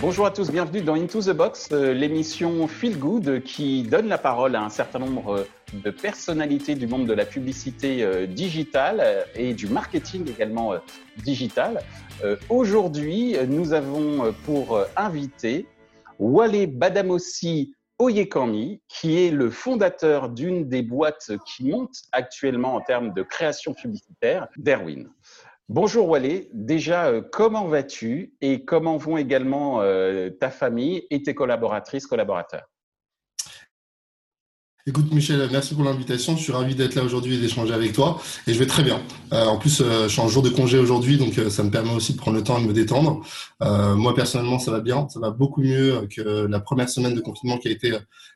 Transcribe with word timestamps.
Bonjour 0.00 0.26
à 0.26 0.30
tous, 0.30 0.52
bienvenue 0.52 0.80
dans 0.80 0.94
Into 0.94 1.20
the 1.22 1.30
Box, 1.30 1.70
euh, 1.72 1.92
l'émission 1.92 2.68
Feel 2.68 3.00
Good 3.00 3.42
qui 3.42 3.82
donne 3.82 4.06
la 4.06 4.16
parole 4.16 4.54
à 4.54 4.62
un 4.62 4.68
certain 4.68 5.00
nombre 5.00 5.44
de 5.72 5.90
personnalités 5.90 6.76
du 6.76 6.86
monde 6.86 7.08
de 7.08 7.12
la 7.12 7.24
publicité 7.24 8.04
euh, 8.04 8.24
digitale 8.24 9.00
euh, 9.02 9.24
et 9.34 9.54
du 9.54 9.66
marketing 9.66 10.30
également 10.30 10.74
digital. 11.24 11.80
Aujourd'hui, 12.48 13.36
nous 13.48 13.72
avons 13.72 14.32
pour 14.44 14.80
invité 14.96 15.66
Wale 16.18 16.66
Badamossi 16.66 17.74
Oyekami, 17.98 18.80
qui 18.88 19.18
est 19.18 19.30
le 19.30 19.50
fondateur 19.50 20.28
d'une 20.28 20.68
des 20.68 20.82
boîtes 20.82 21.32
qui 21.46 21.64
monte 21.64 21.94
actuellement 22.12 22.74
en 22.74 22.80
termes 22.80 23.12
de 23.12 23.22
création 23.22 23.74
publicitaire, 23.74 24.46
Derwin. 24.56 25.08
Bonjour 25.70 26.08
Walé, 26.08 26.48
déjà 26.54 27.08
euh, 27.08 27.20
comment 27.20 27.66
vas-tu 27.66 28.32
et 28.40 28.64
comment 28.64 28.96
vont 28.96 29.18
également 29.18 29.82
euh, 29.82 30.30
ta 30.30 30.48
famille 30.48 31.02
et 31.10 31.22
tes 31.22 31.34
collaboratrices, 31.34 32.06
collaborateurs? 32.06 32.64
Écoute 34.86 35.12
Michel, 35.12 35.46
merci 35.52 35.74
pour 35.74 35.84
l'invitation. 35.84 36.38
Je 36.38 36.42
suis 36.42 36.52
ravi 36.52 36.74
d'être 36.74 36.94
là 36.94 37.02
aujourd'hui 37.02 37.34
et 37.34 37.38
d'échanger 37.38 37.74
avec 37.74 37.92
toi. 37.92 38.18
Et 38.46 38.54
je 38.54 38.58
vais 38.58 38.64
très 38.64 38.82
bien. 38.82 39.02
Euh, 39.34 39.44
en 39.44 39.58
plus, 39.58 39.82
je 39.82 40.08
suis 40.08 40.22
en 40.22 40.28
jour 40.28 40.42
de 40.42 40.48
congé 40.48 40.78
aujourd'hui, 40.78 41.18
donc 41.18 41.34
ça 41.50 41.62
me 41.62 41.70
permet 41.70 41.92
aussi 41.92 42.14
de 42.14 42.18
prendre 42.18 42.38
le 42.38 42.42
temps 42.42 42.58
de 42.58 42.66
me 42.66 42.72
détendre. 42.72 43.20
moi 43.60 44.14
personnellement, 44.14 44.58
ça 44.58 44.70
va 44.70 44.80
bien. 44.80 45.06
Ça 45.10 45.20
va 45.20 45.30
beaucoup 45.30 45.60
mieux 45.60 46.08
que 46.08 46.46
la 46.46 46.60
première 46.60 46.88
semaine 46.88 47.14
de 47.14 47.20
confinement 47.20 47.58
qui 47.58 47.68
a 47.68 47.72
été 47.72 47.92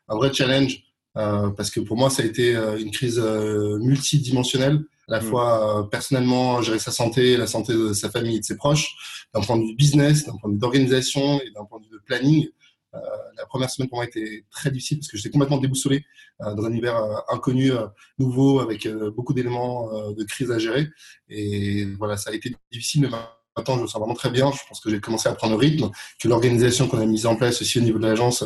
un 0.09 0.17
vrai 0.17 0.35
challenge. 0.35 0.83
Parce 1.15 1.71
que 1.71 1.81
pour 1.81 1.97
moi, 1.97 2.11
ça 2.11 2.23
a 2.23 2.27
été 2.27 2.55
une 2.79 2.91
crise 2.91 3.19
multidimensionnelle 3.19 4.85
à 5.09 5.13
la 5.13 5.21
mm. 5.21 5.25
fois 5.25 5.81
euh, 5.81 5.83
personnellement 5.85 6.63
gérer 6.63 6.79
sa 6.79 6.91
santé, 6.91 7.37
la 7.37 7.47
santé 7.47 7.75
de 7.75 7.93
sa 7.93 8.11
famille 8.11 8.37
et 8.37 8.41
de 8.41 8.45
ses 8.45 8.57
proches, 8.57 9.27
d'un 9.35 9.41
point 9.41 9.57
de 9.57 9.63
vue 9.63 9.75
business, 9.75 10.27
d'un 10.27 10.37
point 10.37 10.49
de 10.49 10.55
vue 10.55 10.61
d'organisation 10.61 11.41
et 11.41 11.51
d'un 11.51 11.65
point 11.65 11.81
de 11.81 11.85
vue 11.85 11.93
de 11.93 12.03
planning. 12.05 12.49
Euh, 12.95 12.99
la 13.39 13.47
première 13.47 13.71
semaine 13.71 13.89
pour 13.89 13.99
moi 13.99 14.05
était 14.05 14.45
très 14.51 14.71
difficile 14.71 14.99
parce 14.99 15.09
que 15.09 15.17
j'étais 15.17 15.31
complètement 15.31 15.59
déboussolé 15.59 16.05
euh, 16.43 16.55
dans 16.55 16.65
un 16.65 16.71
univers 16.71 16.97
euh, 16.97 17.17
inconnu, 17.31 17.73
euh, 17.73 17.87
nouveau, 18.19 18.61
avec 18.61 18.87
beaucoup 19.17 19.33
d'éléments 19.33 19.89
de 20.13 20.25
crise 20.25 20.51
à 20.51 20.59
gérer. 20.59 20.89
Et 21.29 21.87
voilà, 21.99 22.17
ça 22.17 22.31
a 22.31 22.35
été 22.35 22.55
difficile, 22.71 23.03
mais 23.03 23.09
maintenant 23.57 23.77
je 23.77 23.83
me 23.83 23.87
sens 23.87 23.99
vraiment 23.99 24.15
très 24.15 24.31
bien. 24.31 24.51
Je 24.53 24.61
pense 24.69 24.81
que 24.81 24.91
j'ai 24.91 25.01
commencé 25.01 25.29
à 25.29 25.35
prendre 25.35 25.55
le 25.55 25.59
rythme, 25.59 25.91
que 26.21 26.29
l'organisation 26.29 26.87
qu'on 26.87 27.01
a 27.01 27.07
mise 27.07 27.27
en 27.27 27.37
place 27.37 27.61
aussi 27.63 27.79
au 27.79 27.83
niveau 27.83 27.99
de 27.99 28.07
l'agence 28.07 28.45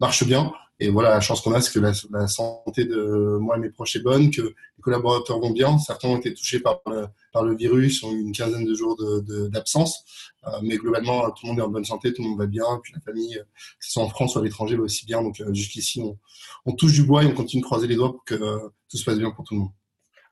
marche 0.00 0.24
bien. 0.24 0.52
Et 0.80 0.88
voilà, 0.88 1.10
la 1.10 1.20
chance 1.20 1.40
qu'on 1.40 1.54
a, 1.54 1.60
c'est 1.60 1.72
que 1.72 1.78
la, 1.78 2.26
santé 2.26 2.84
de 2.84 3.38
moi 3.40 3.56
et 3.56 3.60
mes 3.60 3.70
proches 3.70 3.94
est 3.94 4.02
bonne, 4.02 4.30
que 4.30 4.42
les 4.42 4.82
collaborateurs 4.82 5.38
vont 5.38 5.52
bien. 5.52 5.78
Certains 5.78 6.08
ont 6.08 6.16
été 6.16 6.34
touchés 6.34 6.58
par 6.58 6.82
le, 6.86 7.54
virus, 7.54 8.02
ont 8.02 8.12
eu 8.12 8.20
une 8.20 8.32
quinzaine 8.32 8.64
de 8.64 8.74
jours 8.74 8.96
d'absence. 9.50 10.04
Euh, 10.46 10.50
mais 10.62 10.76
globalement, 10.76 11.30
tout 11.30 11.46
le 11.46 11.50
monde 11.50 11.58
est 11.60 11.62
en 11.62 11.68
bonne 11.68 11.84
santé, 11.84 12.12
tout 12.12 12.22
le 12.22 12.28
monde 12.28 12.38
va 12.38 12.46
bien. 12.46 12.64
Puis 12.82 12.92
la 12.92 13.00
famille, 13.00 13.34
que 13.34 13.86
ce 13.86 13.92
soit 13.92 14.02
en 14.02 14.08
France 14.08 14.34
ou 14.34 14.40
à 14.40 14.42
l'étranger, 14.42 14.76
va 14.76 14.82
aussi 14.82 15.06
bien. 15.06 15.22
Donc 15.22 15.40
euh, 15.40 15.54
jusqu'ici, 15.54 16.02
on, 16.66 16.72
touche 16.72 16.92
du 16.92 17.04
bois 17.04 17.22
et 17.22 17.26
on 17.26 17.34
continue 17.34 17.62
de 17.62 17.66
croiser 17.66 17.86
les 17.86 17.94
doigts 17.94 18.12
pour 18.12 18.24
que 18.24 18.34
euh, 18.34 18.58
tout 18.90 18.96
se 18.96 19.04
passe 19.04 19.18
bien 19.18 19.30
pour 19.30 19.44
tout 19.44 19.54
le 19.54 19.60
monde. 19.60 19.70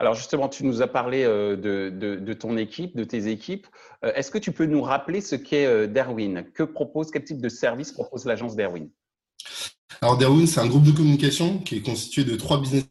Alors 0.01 0.15
justement, 0.15 0.49
tu 0.49 0.65
nous 0.65 0.83
as 0.83 0.89
parlé 0.89 1.23
de, 1.23 1.57
de, 1.57 2.33
ton 2.33 2.57
équipe, 2.57 2.97
de 2.97 3.05
tes 3.05 3.29
équipes. 3.29 3.69
Est-ce 4.03 4.33
que 4.33 4.39
tu 4.39 4.51
peux 4.51 4.67
nous 4.67 4.83
rappeler 4.83 5.21
ce 5.21 5.37
qu'est 5.37 5.87
Derwin 5.87 6.43
Que 6.53 6.65
propose, 6.65 7.13
quel 7.13 7.23
type 7.23 7.41
de 7.41 7.49
service 7.49 7.93
propose 7.93 8.25
l'agence 8.25 8.57
Derwin 8.57 8.89
alors 10.03 10.19
Darwin, 10.19 10.49
c'est 10.49 10.59
un 10.59 10.67
groupe 10.67 10.83
de 10.83 10.91
communication 10.91 11.61
qui 11.61 11.77
est 11.77 11.81
constitué 11.81 12.25
de 12.25 12.35
trois 12.35 12.61
business 12.61 12.87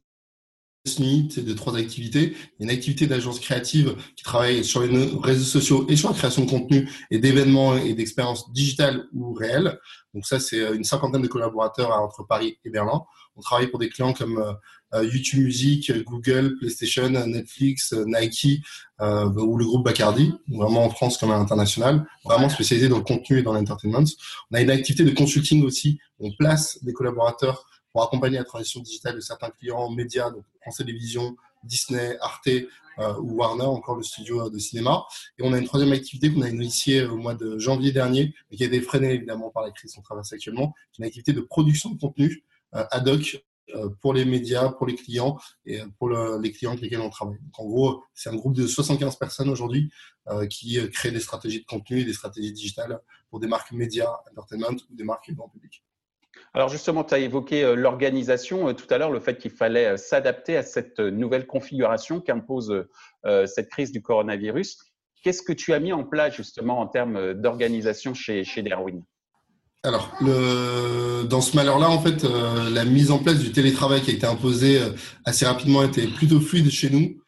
units 0.98 1.34
et 1.36 1.42
de 1.42 1.54
trois 1.54 1.76
activités. 1.76 2.38
Une 2.58 2.70
activité 2.70 3.06
d'agence 3.06 3.42
créative 3.42 3.98
qui 4.16 4.24
travaille 4.24 4.64
sur 4.64 4.82
les 4.82 5.12
réseaux 5.22 5.44
sociaux 5.44 5.86
et 5.90 5.98
sur 5.98 6.08
la 6.08 6.16
création 6.16 6.46
de 6.46 6.50
contenu 6.50 6.90
et 7.12 7.20
d'événements 7.20 7.76
et 7.76 7.94
d'expériences 7.96 8.50
digitales 8.54 9.10
ou 9.12 9.34
réelles. 9.34 9.78
Donc 10.14 10.26
ça, 10.26 10.40
c'est 10.40 10.74
une 10.74 10.86
cinquantaine 10.86 11.22
de 11.22 11.28
collaborateurs 11.28 11.92
entre 11.92 12.24
Paris 12.24 12.58
et 12.64 12.70
Berlin. 12.70 13.02
On 13.36 13.42
travaille 13.42 13.68
pour 13.68 13.80
des 13.80 13.90
clients 13.90 14.14
comme 14.14 14.38
euh, 14.38 14.52
euh, 14.52 14.54
YouTube 14.94 15.44
Music, 15.44 15.92
Google, 16.04 16.58
PlayStation, 16.58 17.10
Netflix, 17.10 17.94
euh, 17.94 18.04
Nike 18.06 18.62
ou 19.00 19.58
le 19.58 19.66
groupe 19.66 19.84
Bacardi, 19.84 20.32
vraiment 20.48 20.86
en 20.86 20.90
France 20.90 21.18
comme 21.18 21.32
à 21.32 21.38
l'international, 21.38 22.06
vraiment 22.24 22.50
spécialisé 22.50 22.88
dans 22.88 22.98
le 22.98 23.04
contenu 23.04 23.40
et 23.40 23.42
dans 23.42 23.54
l'entertainment. 23.54 24.04
On 24.52 24.56
a 24.56 24.62
une 24.62 24.70
activité 24.70 25.04
de 25.04 25.10
consulting 25.10 25.64
aussi. 25.64 26.00
On 26.20 26.32
place 26.34 26.78
des 26.84 26.94
collaborateurs 26.94 27.66
pour 27.92 28.04
accompagner 28.04 28.38
la 28.38 28.44
transition 28.44 28.80
digitale 28.80 29.16
de 29.16 29.20
certains 29.20 29.50
clients 29.50 29.90
médias, 29.90 30.30
donc 30.30 30.44
France 30.62 30.78
Télévisions, 30.78 31.36
Disney, 31.64 32.16
Arte 32.22 32.50
ou 33.20 33.38
Warner, 33.38 33.66
encore 33.66 33.96
le 33.96 34.04
studio 34.04 34.52
de 34.52 34.60
cinéma. 34.60 35.04
Et 35.40 35.44
on 35.44 35.54
a 35.54 35.58
une 35.58 35.66
troisième 35.66 35.94
activité 35.94 36.32
qu'on 36.32 36.44
a 36.44 36.50
initiée 36.50 37.04
au 37.06 37.18
mois 37.18 37.34
de 37.34 37.58
janvier 37.58 37.92
dernier, 37.92 38.36
mais 38.52 38.58
qui 38.58 38.64
a 38.64 38.68
été 38.68 38.82
freinée 38.82 39.14
évidemment 39.14 39.50
par 39.50 39.64
la 39.64 39.72
crise 39.72 39.96
qu'on 39.96 40.04
traverse 40.04 40.32
actuellement, 40.32 40.76
qui 40.94 41.02
est 41.02 41.06
une 41.06 41.08
activité 41.08 41.34
de 41.34 41.42
production 41.42 41.90
de 41.90 42.00
contenu 42.00 42.44
euh, 42.76 42.86
ad 42.92 43.08
hoc 43.10 43.36
euh, 43.36 43.40
pour 44.02 44.14
les 44.14 44.26
médias, 44.26 44.70
pour 44.70 44.88
les 44.88 44.96
clients 44.96 45.38
et 45.66 45.80
pour 45.98 46.10
les 46.10 46.52
clients 46.52 46.72
avec 46.72 46.84
lesquels 46.84 47.02
on 47.02 47.10
travaille. 47.10 47.40
En 47.58 47.66
gros, 47.66 48.04
c'est 48.14 48.30
un 48.30 48.36
groupe 48.36 48.56
de 48.56 48.68
75 48.68 49.16
personnes 49.18 49.50
aujourd'hui 49.50 49.92
euh, 50.28 50.48
qui 50.48 50.78
créent 50.92 51.12
des 51.12 51.20
stratégies 51.20 51.62
de 51.62 51.66
contenu 51.66 52.02
et 52.02 52.06
des 52.06 52.14
stratégies 52.14 52.52
digitales 52.52 53.00
pour 53.30 53.40
des 53.40 53.48
marques 53.48 53.72
médias, 53.72 54.12
entertainment 54.32 54.78
ou 54.90 54.96
des 54.96 55.04
marques 55.04 55.32
grand 55.34 55.50
public. 55.50 55.84
Alors 56.54 56.70
justement, 56.70 57.04
tu 57.04 57.14
as 57.14 57.20
évoqué 57.20 57.76
l'organisation 57.76 58.74
tout 58.74 58.88
à 58.90 58.98
l'heure, 58.98 59.12
le 59.12 59.20
fait 59.20 59.38
qu'il 59.38 59.52
fallait 59.52 59.98
s'adapter 59.98 60.58
à 60.58 60.64
cette 60.64 61.00
nouvelle 61.00 61.48
configuration 61.48 62.20
qu'impose 62.20 62.88
cette 63.24 63.70
crise 63.70 63.92
du 63.92 64.02
coronavirus. 64.02 64.78
Qu'est-ce 65.24 65.44
que 65.44 65.54
tu 65.54 65.72
as 65.74 65.80
mis 65.80 65.94
en 65.94 66.04
place 66.04 66.36
justement 66.36 66.80
en 66.80 66.88
termes 66.88 67.34
d'organisation 67.34 68.14
chez, 68.14 68.44
chez 68.44 68.64
Darwin? 68.64 69.04
Alors, 69.84 70.14
le, 70.22 71.24
dans 71.24 71.42
ce 71.42 71.56
malheur-là, 71.56 71.90
en 71.90 72.00
fait, 72.00 72.24
euh, 72.24 72.70
la 72.70 72.86
mise 72.86 73.10
en 73.10 73.18
place 73.18 73.40
du 73.40 73.52
télétravail 73.52 74.02
qui 74.02 74.12
a 74.12 74.14
été 74.14 74.28
imposée 74.28 74.80
euh, 74.80 74.92
assez 75.26 75.44
rapidement 75.44 75.82
était 75.82 76.06
plutôt 76.06 76.40
fluide 76.40 76.70
chez 76.70 76.92
nous. 76.92 77.20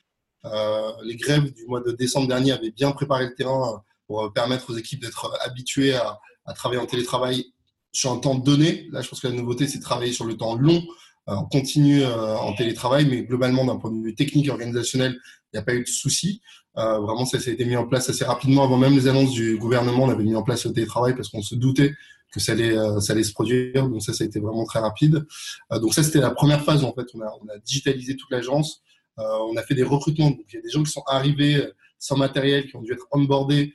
Euh, 0.45 0.91
les 1.03 1.15
grèves 1.15 1.51
du 1.51 1.65
mois 1.65 1.81
de 1.81 1.91
décembre 1.91 2.27
dernier 2.27 2.51
avaient 2.51 2.69
bien 2.69 2.91
préparé 2.91 3.25
le 3.25 3.33
terrain 3.33 3.81
pour 4.05 4.31
permettre 4.33 4.69
aux 4.69 4.77
équipes 4.77 5.01
d'être 5.01 5.33
habituées 5.43 5.95
à, 5.95 6.19
à, 6.45 6.53
travailler 6.53 6.79
en 6.79 6.85
télétravail 6.85 7.45
sur 7.91 8.11
un 8.11 8.17
temps 8.17 8.35
donné. 8.35 8.87
Là, 8.91 9.01
je 9.01 9.09
pense 9.09 9.19
que 9.19 9.27
la 9.27 9.33
nouveauté, 9.33 9.67
c'est 9.67 9.79
de 9.79 9.83
travailler 9.83 10.13
sur 10.13 10.25
le 10.25 10.37
temps 10.37 10.55
long. 10.55 10.83
on 11.25 11.45
continue 11.45 12.05
en 12.05 12.53
télétravail, 12.53 13.05
mais 13.05 13.23
globalement, 13.23 13.65
d'un 13.65 13.77
point 13.77 13.91
de 13.91 14.03
vue 14.03 14.13
technique 14.13 14.47
et 14.47 14.51
organisationnel, 14.51 15.13
il 15.13 15.55
n'y 15.55 15.59
a 15.59 15.63
pas 15.63 15.73
eu 15.73 15.83
de 15.83 15.87
souci. 15.87 16.41
vraiment, 16.75 17.25
ça, 17.25 17.39
ça 17.39 17.49
a 17.49 17.53
été 17.53 17.65
mis 17.65 17.77
en 17.77 17.87
place 17.87 18.09
assez 18.09 18.25
rapidement. 18.25 18.63
Avant 18.63 18.77
même 18.77 18.93
les 18.93 19.07
annonces 19.07 19.31
du 19.31 19.57
gouvernement, 19.57 20.03
on 20.03 20.09
avait 20.09 20.23
mis 20.23 20.35
en 20.35 20.43
place 20.43 20.65
le 20.65 20.73
télétravail 20.73 21.15
parce 21.15 21.29
qu'on 21.29 21.41
se 21.41 21.55
doutait 21.55 21.93
que 22.33 22.39
ça 22.39 22.53
allait, 22.53 22.75
euh, 22.77 22.99
ça 22.99 23.13
allait 23.13 23.23
se 23.23 23.31
produire. 23.31 23.87
Donc 23.87 24.01
ça, 24.01 24.11
ça 24.11 24.23
a 24.23 24.27
été 24.27 24.39
vraiment 24.39 24.65
très 24.65 24.79
rapide. 24.79 25.25
Euh, 25.71 25.79
donc 25.79 25.93
ça, 25.93 26.03
c'était 26.03 26.19
la 26.19 26.31
première 26.31 26.63
phase. 26.63 26.83
En 26.83 26.93
fait, 26.93 27.07
on 27.13 27.21
a, 27.21 27.31
on 27.41 27.47
a 27.47 27.57
digitalisé 27.59 28.17
toute 28.17 28.31
l'agence. 28.31 28.81
Euh, 29.19 29.23
on 29.49 29.55
a 29.55 29.63
fait 29.63 29.75
des 29.75 29.83
recrutements. 29.83 30.31
Donc 30.31 30.45
il 30.49 30.55
y 30.55 30.59
a 30.59 30.61
des 30.61 30.69
gens 30.69 30.83
qui 30.83 30.91
sont 30.91 31.03
arrivés 31.07 31.63
sans 31.99 32.17
matériel, 32.17 32.67
qui 32.67 32.75
ont 32.75 32.81
dû 32.81 32.91
être 32.91 33.07
onboardés, 33.11 33.73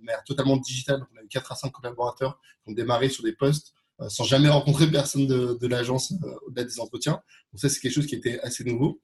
mais 0.00 0.12
totalement 0.24 0.56
digital. 0.56 1.00
Donc 1.00 1.08
on 1.14 1.18
a 1.18 1.22
eu 1.22 1.28
4 1.28 1.52
à 1.52 1.54
5 1.56 1.70
collaborateurs 1.70 2.38
qui 2.64 2.70
ont 2.70 2.74
démarré 2.74 3.08
sur 3.10 3.24
des 3.24 3.32
postes 3.32 3.74
sans 4.08 4.24
jamais 4.24 4.48
rencontrer 4.48 4.90
personne 4.90 5.26
de, 5.26 5.58
de 5.60 5.66
l'agence 5.68 6.12
au-delà 6.46 6.64
des 6.64 6.80
entretiens. 6.80 7.20
Donc 7.52 7.60
ça, 7.60 7.68
c'est 7.68 7.78
quelque 7.78 7.92
chose 7.92 8.06
qui 8.06 8.14
était 8.14 8.40
assez 8.40 8.64
nouveau. 8.64 9.00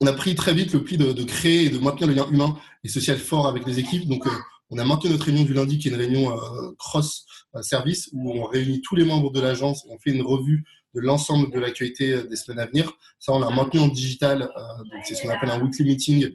On 0.00 0.06
a 0.06 0.12
pris 0.12 0.34
très 0.34 0.54
vite 0.54 0.72
le 0.72 0.82
pli 0.82 0.96
de, 0.96 1.12
de, 1.12 1.24
créer 1.24 1.66
et 1.66 1.70
de 1.70 1.78
maintenir 1.78 2.08
le 2.08 2.14
lien 2.14 2.26
humain 2.30 2.58
et 2.82 2.88
social 2.88 3.18
fort 3.18 3.46
avec 3.46 3.66
les 3.66 3.78
équipes. 3.78 4.08
Donc, 4.08 4.24
on 4.70 4.78
a 4.78 4.84
maintenu 4.84 5.10
notre 5.10 5.26
réunion 5.26 5.42
du 5.42 5.52
lundi, 5.52 5.78
qui 5.78 5.88
est 5.88 5.90
une 5.90 5.96
réunion 5.96 6.32
euh, 6.32 6.72
cross-service, 6.78 8.08
où 8.12 8.32
on 8.32 8.44
réunit 8.44 8.80
tous 8.82 8.94
les 8.94 9.04
membres 9.04 9.32
de 9.32 9.40
l'agence, 9.40 9.84
on 9.88 9.98
fait 9.98 10.10
une 10.10 10.22
revue 10.22 10.64
de 10.94 11.00
l'ensemble 11.00 11.52
de 11.52 11.58
l'actualité 11.58 12.12
euh, 12.12 12.22
des 12.24 12.36
semaines 12.36 12.60
à 12.60 12.66
venir. 12.66 12.92
Ça, 13.18 13.32
on 13.32 13.40
l'a 13.40 13.50
maintenu 13.50 13.80
en 13.80 13.88
digital. 13.88 14.42
Euh, 14.42 14.98
c'est 15.04 15.16
ce 15.16 15.22
qu'on 15.22 15.30
appelle 15.30 15.50
un 15.50 15.60
weekly 15.60 15.84
meeting 15.84 16.34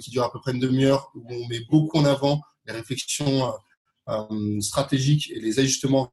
qui 0.00 0.10
dure 0.10 0.24
à 0.24 0.32
peu 0.32 0.40
près 0.40 0.50
une 0.50 0.58
demi-heure, 0.58 1.12
où 1.14 1.24
on 1.28 1.46
met 1.46 1.60
beaucoup 1.70 1.98
en 1.98 2.04
avant 2.04 2.40
les 2.66 2.72
réflexions 2.72 3.52
stratégiques 4.58 5.30
et 5.30 5.38
les 5.38 5.60
ajustements 5.60 6.12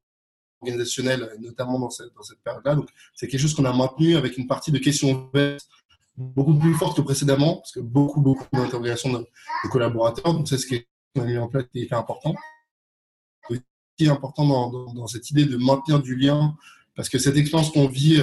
organisationnels, 0.61 1.31
notamment 1.39 1.79
dans 1.79 1.89
cette, 1.89 2.11
période-là. 2.43 2.75
Donc, 2.75 2.89
c'est 3.15 3.27
quelque 3.27 3.39
chose 3.39 3.55
qu'on 3.55 3.65
a 3.65 3.73
maintenu 3.73 4.17
avec 4.17 4.37
une 4.37 4.45
partie 4.45 4.71
de 4.71 4.77
questions 4.77 5.29
ouvertes 5.33 5.65
beaucoup 6.15 6.53
plus 6.53 6.75
forte 6.75 6.95
que 6.97 7.01
précédemment, 7.01 7.55
parce 7.55 7.71
que 7.71 7.79
beaucoup, 7.79 8.21
beaucoup 8.21 8.45
d'interrogations 8.53 9.11
de, 9.11 9.17
de, 9.17 9.69
collaborateurs. 9.69 10.31
Donc, 10.31 10.47
c'est 10.47 10.59
ce 10.59 10.67
qui 10.67 10.75
est 10.75 10.87
qu'on 11.15 11.23
a 11.23 11.25
mis 11.25 11.37
en 11.37 11.47
place 11.47 11.65
qui 11.71 11.81
est 11.81 11.93
important. 11.93 12.35
Aussi 13.49 14.09
important 14.09 14.71
dans, 14.93 15.07
cette 15.07 15.29
idée 15.31 15.45
de 15.45 15.57
maintenir 15.57 16.01
du 16.01 16.15
lien, 16.15 16.55
parce 16.95 17.09
que 17.09 17.17
cette 17.17 17.37
expérience 17.37 17.71
qu'on 17.71 17.87
vit 17.87 18.21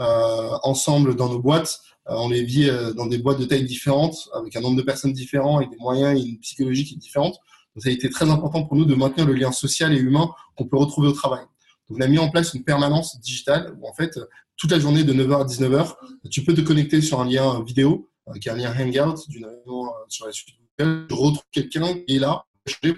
euh, 0.00 0.58
ensemble 0.62 1.16
dans 1.16 1.28
nos 1.28 1.40
boîtes, 1.40 1.80
euh, 2.08 2.14
on 2.16 2.28
les 2.28 2.44
vit 2.44 2.68
euh, 2.68 2.92
dans 2.92 3.06
des 3.06 3.18
boîtes 3.18 3.38
de 3.38 3.46
tailles 3.46 3.64
différentes, 3.64 4.28
avec 4.34 4.54
un 4.56 4.60
nombre 4.60 4.76
de 4.76 4.82
personnes 4.82 5.12
différents, 5.12 5.58
avec 5.58 5.70
des 5.70 5.78
moyens 5.78 6.20
et 6.20 6.24
une 6.26 6.38
psychologie 6.40 6.84
qui 6.84 6.94
est 6.94 6.98
différente. 6.98 7.34
Donc, 7.74 7.82
ça 7.82 7.88
a 7.88 7.92
été 7.92 8.10
très 8.10 8.30
important 8.30 8.64
pour 8.64 8.76
nous 8.76 8.84
de 8.84 8.94
maintenir 8.94 9.26
le 9.26 9.32
lien 9.32 9.50
social 9.50 9.94
et 9.94 9.98
humain 9.98 10.30
qu'on 10.56 10.66
peut 10.66 10.76
retrouver 10.76 11.08
au 11.08 11.12
travail. 11.12 11.44
Donc, 11.88 11.98
on 11.98 12.00
a 12.02 12.06
mis 12.06 12.18
en 12.18 12.28
place 12.28 12.52
une 12.54 12.64
permanence 12.64 13.18
digitale 13.20 13.76
où, 13.80 13.88
en 13.88 13.94
fait, 13.94 14.18
toute 14.56 14.70
la 14.70 14.78
journée 14.78 15.04
de 15.04 15.12
9h 15.12 15.40
à 15.40 15.44
19h, 15.44 15.94
tu 16.30 16.44
peux 16.44 16.54
te 16.54 16.60
connecter 16.60 17.00
sur 17.00 17.20
un 17.20 17.28
lien 17.28 17.62
vidéo, 17.64 18.10
qui 18.40 18.48
est 18.48 18.52
un 18.52 18.56
lien 18.56 18.72
Hangout 18.72 19.28
d'une 19.28 19.46
réunion 19.46 19.90
sur 20.08 20.26
la 20.26 20.32
suite 20.32 20.56
je 20.78 21.14
retrouve 21.14 21.42
quelqu'un 21.52 21.94
qui 21.94 22.16
est 22.16 22.18
là 22.18 22.44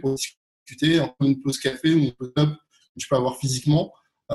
pour 0.01 0.15
discuter 0.15 0.41
discuter, 0.69 1.07
une 1.21 1.41
pause 1.41 1.59
café 1.59 1.95
ou 1.95 1.99
une 1.99 2.13
pause 2.13 2.33
up 2.39 2.51
tu 2.99 3.09
peux 3.09 3.17
avoir 3.17 3.37
physiquement. 3.39 3.93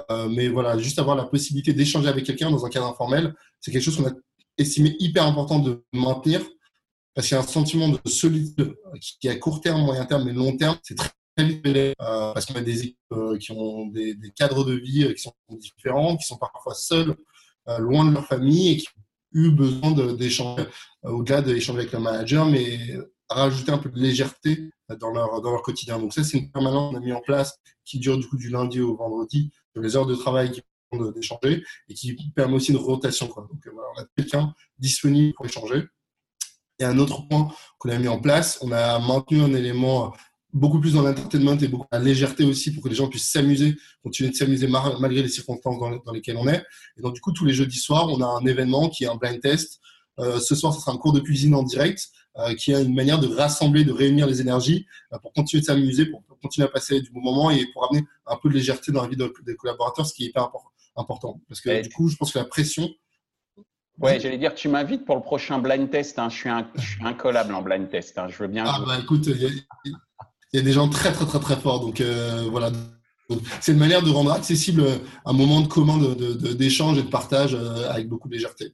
Euh, 0.09 0.29
mais 0.29 0.47
voilà, 0.47 0.77
juste 0.77 0.99
avoir 0.99 1.15
la 1.15 1.25
possibilité 1.25 1.73
d'échanger 1.73 2.07
avec 2.07 2.25
quelqu'un 2.25 2.49
dans 2.49 2.65
un 2.65 2.69
cadre 2.69 2.87
informel, 2.87 3.33
c'est 3.59 3.71
quelque 3.71 3.83
chose 3.83 3.97
qu'on 3.97 4.07
a 4.07 4.13
estimé 4.57 4.95
hyper 4.99 5.25
important 5.25 5.59
de 5.59 5.83
maintenir 5.91 6.41
parce 7.13 7.27
qu'il 7.27 7.35
y 7.35 7.37
a 7.37 7.43
un 7.43 7.47
sentiment 7.47 7.89
de 7.89 7.99
solitude 8.05 8.73
qui 9.19 9.27
est 9.27 9.31
à 9.31 9.35
court 9.35 9.59
terme, 9.59 9.81
moyen 9.81 10.05
terme 10.05 10.27
et 10.29 10.33
long 10.33 10.55
terme. 10.55 10.77
C'est 10.83 10.95
très 10.95 11.45
vite 11.45 11.65
euh, 11.65 11.93
parce 11.97 12.45
qu'on 12.45 12.55
a 12.55 12.61
des 12.61 12.83
équipes 12.83 12.97
euh, 13.11 13.37
qui 13.37 13.51
ont 13.51 13.87
des, 13.87 14.13
des, 14.15 14.31
cadres 14.31 14.63
de 14.63 14.73
vie 14.73 15.13
qui 15.13 15.21
sont 15.21 15.33
différents, 15.49 16.15
qui 16.15 16.25
sont 16.25 16.37
parfois 16.37 16.73
seuls, 16.73 17.15
loin 17.79 18.05
de 18.05 18.13
leur 18.13 18.25
famille 18.25 18.71
et 18.71 18.77
qui 18.77 18.87
ont 18.87 19.39
eu 19.39 19.51
besoin 19.51 19.91
d'échanger, 20.13 20.65
au-delà 21.03 21.41
d'échanger 21.41 21.79
avec 21.79 21.91
le 21.91 21.99
manager, 21.99 22.45
mais 22.45 22.77
rajouter 23.33 23.71
un 23.71 23.77
peu 23.77 23.89
de 23.89 23.99
légèreté 23.99 24.71
dans 24.99 25.11
leur, 25.11 25.41
dans 25.41 25.51
leur 25.51 25.61
quotidien. 25.61 25.99
Donc 25.99 26.13
ça, 26.13 26.23
c'est 26.23 26.37
une 26.37 26.51
permanence 26.51 26.91
qu'on 26.91 26.97
a 26.97 27.01
mis 27.01 27.13
en 27.13 27.21
place 27.21 27.57
qui 27.85 27.99
dure 27.99 28.17
du 28.17 28.27
coup 28.27 28.37
lundi 28.37 28.79
au 28.81 28.95
vendredi 28.95 29.51
sur 29.73 29.81
les 29.81 29.95
heures 29.95 30.05
de 30.05 30.15
travail 30.15 30.51
qui 30.51 30.61
permettent 30.89 31.15
d'échanger 31.15 31.63
et 31.89 31.93
qui 31.93 32.15
permet 32.35 32.55
aussi 32.55 32.71
une 32.71 32.77
rotation. 32.77 33.27
Donc 33.27 33.67
voilà, 33.71 33.89
on 33.95 34.01
a 34.01 34.05
quelqu'un 34.15 34.53
disponible 34.77 35.33
pour 35.33 35.45
échanger. 35.45 35.83
Et 36.79 36.83
un 36.83 36.97
autre 36.97 37.27
point 37.27 37.51
qu'on 37.77 37.89
a 37.89 37.97
mis 37.97 38.07
en 38.07 38.19
place, 38.19 38.57
on 38.61 38.71
a 38.71 38.99
maintenu 38.99 39.41
un 39.41 39.53
élément 39.53 40.13
beaucoup 40.53 40.79
plus 40.79 40.93
dans 40.93 41.01
l'entertainment 41.01 41.57
et 41.57 41.67
beaucoup 41.67 41.85
la 41.91 41.99
légèreté 41.99 42.43
aussi 42.43 42.73
pour 42.73 42.83
que 42.83 42.89
les 42.89 42.95
gens 42.95 43.07
puissent 43.07 43.29
s'amuser, 43.29 43.77
continuer 44.03 44.31
de 44.31 44.35
s'amuser 44.35 44.67
malgré 44.67 45.21
les 45.21 45.29
circonstances 45.29 45.79
dans, 45.79 46.11
lesquelles 46.11 46.37
on 46.37 46.47
est. 46.47 46.63
Et 46.97 47.01
donc 47.01 47.13
du 47.13 47.21
coup, 47.21 47.31
tous 47.31 47.45
les 47.45 47.53
jeudis 47.53 47.79
soirs, 47.79 48.09
on 48.09 48.21
a 48.21 48.25
un 48.25 48.45
événement 48.45 48.89
qui 48.89 49.05
est 49.05 49.07
un 49.07 49.15
blind 49.15 49.39
test. 49.39 49.79
Euh, 50.19 50.39
ce 50.39 50.55
soir, 50.55 50.73
ce 50.73 50.81
sera 50.81 50.91
un 50.91 50.97
cours 50.97 51.13
de 51.13 51.19
cuisine 51.19 51.55
en 51.55 51.63
direct 51.63 52.09
euh, 52.09 52.20
qui 52.57 52.71
est 52.71 52.81
une 52.81 52.95
manière 52.95 53.19
de 53.19 53.27
rassembler, 53.27 53.83
de 53.83 53.91
réunir 53.91 54.27
les 54.27 54.41
énergies 54.41 54.85
euh, 55.13 55.19
pour 55.19 55.33
continuer 55.33 55.61
de 55.61 55.65
s'amuser, 55.65 56.05
pour, 56.05 56.23
continuer 56.41 56.67
à 56.67 56.71
passer 56.71 57.01
du 57.01 57.11
bon 57.11 57.21
moment 57.21 57.51
et 57.51 57.65
pour 57.73 57.89
amener 57.89 58.05
un 58.25 58.35
peu 58.35 58.49
de 58.49 58.55
légèreté 58.55 58.91
dans 58.91 59.03
la 59.03 59.07
vie 59.07 59.15
des 59.15 59.55
collaborateurs, 59.55 60.05
ce 60.05 60.13
qui 60.13 60.23
est 60.23 60.27
hyper 60.27 60.49
important. 60.95 61.39
Parce 61.47 61.61
que 61.61 61.81
du 61.81 61.89
coup, 61.89 62.07
je 62.07 62.15
pense 62.15 62.31
que 62.31 62.39
la 62.39 62.45
pression. 62.45 62.89
Ouais, 63.99 64.19
j'allais 64.19 64.39
dire, 64.39 64.55
tu 64.55 64.67
m'invites 64.67 65.05
pour 65.05 65.15
le 65.15 65.21
prochain 65.21 65.59
blind 65.59 65.89
test. 65.91 66.17
Hein. 66.17 66.29
Je, 66.29 66.37
suis 66.37 66.49
un, 66.49 66.67
incollable 67.03 67.53
en 67.53 67.61
blind 67.61 67.89
test. 67.89 68.17
Hein. 68.17 68.27
Je 68.29 68.37
veux 68.37 68.47
bien. 68.47 68.63
Ah, 68.65 68.81
bah 68.85 68.97
écoute, 68.99 69.27
il 69.27 69.63
y, 70.53 70.57
a 70.57 70.61
des 70.61 70.71
gens 70.71 70.89
très, 70.89 71.11
très, 71.11 71.25
très, 71.25 71.39
très 71.39 71.55
forts. 71.55 71.81
Donc 71.81 72.01
euh, 72.01 72.47
voilà, 72.49 72.71
c'est 73.59 73.71
une 73.71 73.77
manière 73.77 74.01
de 74.01 74.09
rendre 74.09 74.31
accessible 74.31 74.83
un 75.25 75.33
moment 75.33 75.61
de 75.61 75.67
commun 75.67 75.97
d'échange 76.55 76.97
et 76.97 77.03
de 77.03 77.07
partage 77.07 77.53
euh, 77.53 77.89
avec 77.89 78.07
beaucoup 78.07 78.27
de 78.27 78.33
légèreté. 78.33 78.73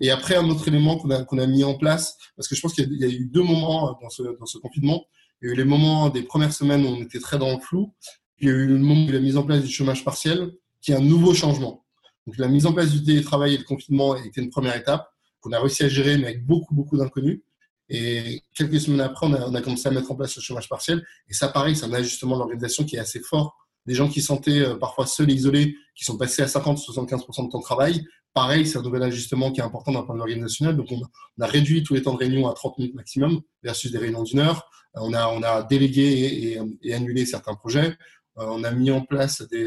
Et 0.00 0.10
après, 0.10 0.36
un 0.36 0.48
autre 0.48 0.66
élément 0.68 0.96
qu'on 0.96 1.10
a, 1.10 1.42
a 1.42 1.46
mis 1.46 1.64
en 1.64 1.74
place, 1.74 2.16
parce 2.36 2.48
que 2.48 2.54
je 2.54 2.60
pense 2.60 2.74
qu'il 2.74 2.92
y, 2.92 3.04
a 3.04 3.08
eu 3.08 3.26
deux 3.26 3.42
moments 3.42 3.88
euh, 3.88 3.92
dans 4.02 4.10
ce, 4.10 4.22
dans 4.38 4.46
ce 4.46 4.58
confinement. 4.58 5.04
Il 5.40 5.48
y 5.48 5.50
a 5.50 5.54
eu 5.54 5.56
les 5.56 5.64
moments 5.64 6.08
des 6.08 6.22
premières 6.22 6.52
semaines 6.52 6.84
où 6.84 6.88
on 6.88 7.02
était 7.02 7.20
très 7.20 7.38
dans 7.38 7.52
le 7.52 7.60
flou. 7.60 7.92
il 8.38 8.48
y 8.48 8.50
a 8.50 8.54
eu 8.54 8.66
le 8.66 8.78
moment 8.78 9.06
de 9.06 9.12
la 9.12 9.20
mise 9.20 9.36
en 9.36 9.42
place 9.42 9.62
du 9.62 9.70
chômage 9.70 10.04
partiel, 10.04 10.52
qui 10.80 10.92
est 10.92 10.96
un 10.96 11.00
nouveau 11.00 11.34
changement. 11.34 11.84
Donc 12.26 12.38
la 12.38 12.48
mise 12.48 12.66
en 12.66 12.72
place 12.72 12.90
du 12.90 13.02
télétravail 13.02 13.54
et 13.54 13.58
le 13.58 13.64
confinement 13.64 14.16
été 14.16 14.40
une 14.40 14.50
première 14.50 14.76
étape 14.76 15.08
qu'on 15.40 15.52
a 15.52 15.60
réussi 15.60 15.84
à 15.84 15.88
gérer, 15.88 16.16
mais 16.18 16.28
avec 16.28 16.44
beaucoup, 16.44 16.74
beaucoup 16.74 16.96
d'inconnus. 16.96 17.40
Et 17.88 18.42
quelques 18.54 18.80
semaines 18.80 19.00
après, 19.00 19.26
on 19.26 19.34
a, 19.34 19.46
on 19.46 19.54
a, 19.54 19.62
commencé 19.62 19.86
à 19.88 19.92
mettre 19.92 20.10
en 20.10 20.16
place 20.16 20.34
le 20.34 20.42
chômage 20.42 20.68
partiel. 20.68 21.06
Et 21.28 21.34
ça, 21.34 21.48
pareil, 21.48 21.76
c'est 21.76 21.84
un 21.84 21.92
ajustement 21.92 22.34
de 22.34 22.40
l'organisation 22.40 22.84
qui 22.84 22.96
est 22.96 22.98
assez 22.98 23.20
fort 23.20 23.56
des 23.86 23.94
gens 23.94 24.08
qui 24.08 24.20
sentaient 24.20 24.60
euh, 24.60 24.74
parfois 24.76 25.06
seuls 25.06 25.30
et 25.30 25.34
isolés, 25.34 25.76
qui 25.94 26.04
sont 26.04 26.18
passés 26.18 26.42
à 26.42 26.46
50-75% 26.46 27.46
de 27.46 27.50
temps 27.50 27.58
de 27.58 27.62
travail. 27.62 28.04
Pareil, 28.34 28.66
c'est 28.66 28.78
un 28.78 28.82
nouvel 28.82 29.02
ajustement 29.02 29.50
qui 29.52 29.60
est 29.60 29.64
important 29.64 29.92
d'un 29.92 30.02
point 30.02 30.14
de 30.14 30.18
vue 30.18 30.22
organisationnel. 30.22 30.76
Donc, 30.76 30.88
on 30.90 31.00
a, 31.42 31.46
réduit 31.46 31.82
tous 31.82 31.94
les 31.94 32.02
temps 32.02 32.12
de 32.12 32.18
réunion 32.18 32.48
à 32.48 32.52
30 32.52 32.78
minutes 32.78 32.94
maximum 32.94 33.40
versus 33.62 33.90
des 33.90 33.98
réunions 33.98 34.22
d'une 34.22 34.40
heure. 34.40 34.68
Euh, 34.96 35.00
on 35.02 35.42
a, 35.42 35.62
délégué 35.62 36.58
et, 36.82 36.92
annulé 36.92 37.24
certains 37.24 37.54
projets. 37.54 37.96
Euh, 38.38 38.44
on 38.48 38.64
a 38.64 38.70
mis 38.70 38.90
en 38.90 39.00
place 39.02 39.42
des, 39.48 39.66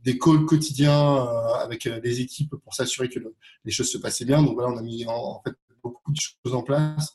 des 0.00 0.18
calls 0.18 0.44
quotidiens 0.44 1.26
avec 1.60 1.88
des 1.88 2.20
équipes 2.20 2.54
pour 2.62 2.74
s'assurer 2.74 3.08
que 3.08 3.18
les 3.64 3.72
choses 3.72 3.90
se 3.90 3.98
passaient 3.98 4.24
bien. 4.24 4.42
Donc 4.42 4.54
voilà, 4.54 4.72
on 4.72 4.76
a 4.76 4.82
mis 4.82 5.04
en, 5.06 5.42
fait 5.44 5.54
beaucoup 5.82 6.12
de 6.12 6.20
choses 6.20 6.54
en 6.54 6.62
place. 6.62 7.14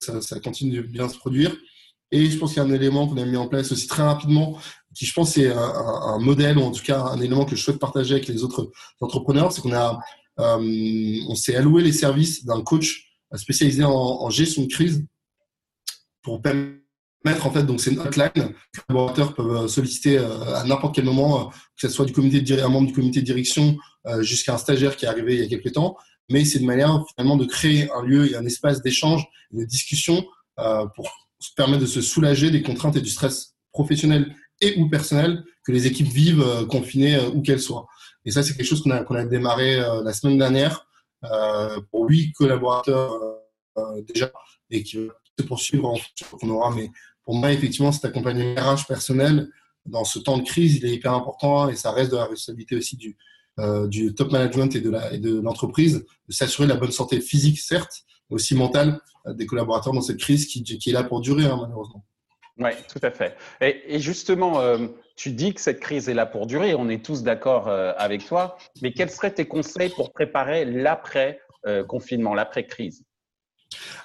Ça 0.00 0.40
continue 0.40 0.78
de 0.78 0.82
bien 0.82 1.08
se 1.08 1.18
produire. 1.18 1.54
Et 2.14 2.30
je 2.30 2.38
pense 2.38 2.52
qu'il 2.52 2.62
y 2.62 2.64
a 2.64 2.68
un 2.68 2.72
élément 2.72 3.08
qu'on 3.08 3.16
a 3.16 3.24
mis 3.24 3.36
en 3.36 3.48
place 3.48 3.72
aussi 3.72 3.88
très 3.88 4.04
rapidement, 4.04 4.56
qui 4.94 5.06
je 5.06 5.12
pense 5.12 5.36
est 5.36 5.50
un, 5.50 6.18
modèle, 6.18 6.58
ou 6.58 6.62
en 6.62 6.70
tout 6.70 6.82
cas 6.82 7.00
un 7.00 7.20
élément 7.20 7.44
que 7.44 7.56
je 7.56 7.62
souhaite 7.62 7.78
partager 7.78 8.14
avec 8.14 8.28
les 8.28 8.42
autres 8.44 8.70
entrepreneurs, 9.00 9.52
c'est 9.52 9.60
qu'on 9.60 9.74
a, 9.74 9.98
euh, 10.40 11.18
on 11.28 11.34
s'est 11.34 11.56
alloué 11.56 11.82
les 11.82 11.92
services 11.92 12.44
d'un 12.44 12.62
coach 12.62 13.10
spécialisé 13.34 13.82
en, 13.84 14.30
gestion 14.30 14.62
de 14.62 14.68
crise 14.68 15.04
pour 16.22 16.40
permettre 16.40 17.46
en 17.46 17.50
fait 17.50 17.64
donc 17.64 17.80
c'est 17.80 17.90
une 17.90 17.98
hotline 17.98 18.30
que 18.30 18.40
les 18.40 18.82
collaborateurs 18.86 19.34
peuvent 19.34 19.66
solliciter 19.66 20.18
euh, 20.18 20.54
à 20.54 20.64
n'importe 20.64 20.94
quel 20.94 21.04
moment, 21.04 21.40
euh, 21.40 21.50
que 21.50 21.88
ce 21.88 21.88
soit 21.88 22.04
du 22.04 22.12
comité 22.12 22.40
de 22.40 22.62
un 22.62 22.68
membre 22.68 22.88
du 22.88 22.92
comité 22.92 23.20
de 23.20 23.26
direction 23.26 23.76
jusqu'à 24.20 24.52
un 24.52 24.58
stagiaire 24.58 24.96
qui 24.96 25.06
est 25.06 25.08
arrivé 25.08 25.34
il 25.34 25.40
y 25.40 25.44
a 25.44 25.48
quelques 25.48 25.72
temps. 25.72 25.96
Mais 26.28 26.44
c'est 26.44 26.58
une 26.58 26.66
manière 26.66 27.02
finalement 27.14 27.36
de 27.36 27.46
créer 27.46 27.90
un 27.90 28.02
lieu 28.02 28.30
et 28.30 28.36
un 28.36 28.44
espace 28.44 28.82
d'échange, 28.82 29.24
de 29.50 29.64
discussion 29.64 30.26
pour 30.94 31.10
permet 31.56 31.78
de 31.78 31.86
se 31.86 32.00
soulager 32.00 32.50
des 32.50 32.62
contraintes 32.62 32.96
et 32.96 33.00
du 33.00 33.10
stress 33.10 33.54
professionnel 33.72 34.34
et 34.64 34.78
ou 34.78 34.88
personnel 34.88 35.44
que 35.64 35.72
les 35.72 35.86
équipes 35.86 36.08
vivent 36.08 36.42
euh, 36.42 36.66
confinées 36.66 37.16
euh, 37.16 37.30
où 37.30 37.42
qu'elles 37.42 37.60
soient. 37.60 37.86
Et 38.24 38.30
ça, 38.30 38.42
c'est 38.42 38.54
quelque 38.54 38.66
chose 38.66 38.82
qu'on 38.82 38.90
a, 38.90 39.02
qu'on 39.02 39.14
a 39.14 39.24
démarré 39.24 39.80
euh, 39.80 40.02
la 40.02 40.12
semaine 40.12 40.38
dernière 40.38 40.86
pour 41.90 42.06
huit 42.06 42.32
collaborateurs 42.32 43.18
déjà 44.06 44.30
et 44.68 44.82
qui 44.82 45.06
va 45.06 45.14
se 45.38 45.46
poursuivre 45.46 45.88
en 45.88 45.96
fonction 45.96 46.26
qu'on 46.36 46.50
aura. 46.50 46.70
Mais 46.74 46.90
pour 47.24 47.34
moi, 47.34 47.50
effectivement, 47.50 47.92
cet 47.92 48.04
accompagnement 48.04 48.54
RH 48.60 48.86
personnel 48.86 49.48
dans 49.86 50.04
ce 50.04 50.18
temps 50.18 50.36
de 50.36 50.42
crise, 50.42 50.76
il 50.76 50.84
est 50.84 50.94
hyper 50.94 51.14
important 51.14 51.70
et 51.70 51.76
ça 51.76 51.92
reste 51.92 52.10
de 52.10 52.16
la 52.16 52.26
responsabilité 52.26 52.76
aussi 52.76 52.98
du, 52.98 53.16
du 53.88 54.14
top 54.14 54.32
management 54.32 54.76
et 54.76 54.82
de, 54.82 54.90
la, 54.90 55.16
de 55.16 55.40
l'entreprise 55.40 56.04
de 56.28 56.32
s'assurer 56.34 56.68
de 56.68 56.74
la 56.74 56.78
bonne 56.78 56.92
santé 56.92 57.22
physique, 57.22 57.58
certes, 57.58 58.04
mais 58.28 58.34
aussi 58.34 58.54
mentale 58.54 59.00
des 59.26 59.46
collaborateurs 59.46 59.94
dans 59.94 60.02
cette 60.02 60.20
crise 60.20 60.44
qui, 60.44 60.62
qui 60.62 60.90
est 60.90 60.92
là 60.92 61.04
pour 61.04 61.22
durer, 61.22 61.46
hein, 61.46 61.56
malheureusement. 61.58 62.04
Oui, 62.58 62.70
tout 62.88 63.00
à 63.02 63.10
fait. 63.10 63.36
Et, 63.60 63.98
justement, 63.98 64.60
euh, 64.60 64.86
tu 65.16 65.32
dis 65.32 65.54
que 65.54 65.60
cette 65.60 65.80
crise 65.80 66.08
est 66.08 66.14
là 66.14 66.26
pour 66.26 66.46
durer, 66.46 66.74
on 66.74 66.88
est 66.88 67.04
tous 67.04 67.22
d'accord 67.22 67.68
euh, 67.68 67.92
avec 67.96 68.26
toi, 68.26 68.56
mais 68.80 68.92
quels 68.92 69.10
seraient 69.10 69.34
tes 69.34 69.46
conseils 69.46 69.90
pour 69.90 70.12
préparer 70.12 70.64
l'après-confinement, 70.64 72.32
euh, 72.32 72.36
l'après-crise 72.36 73.04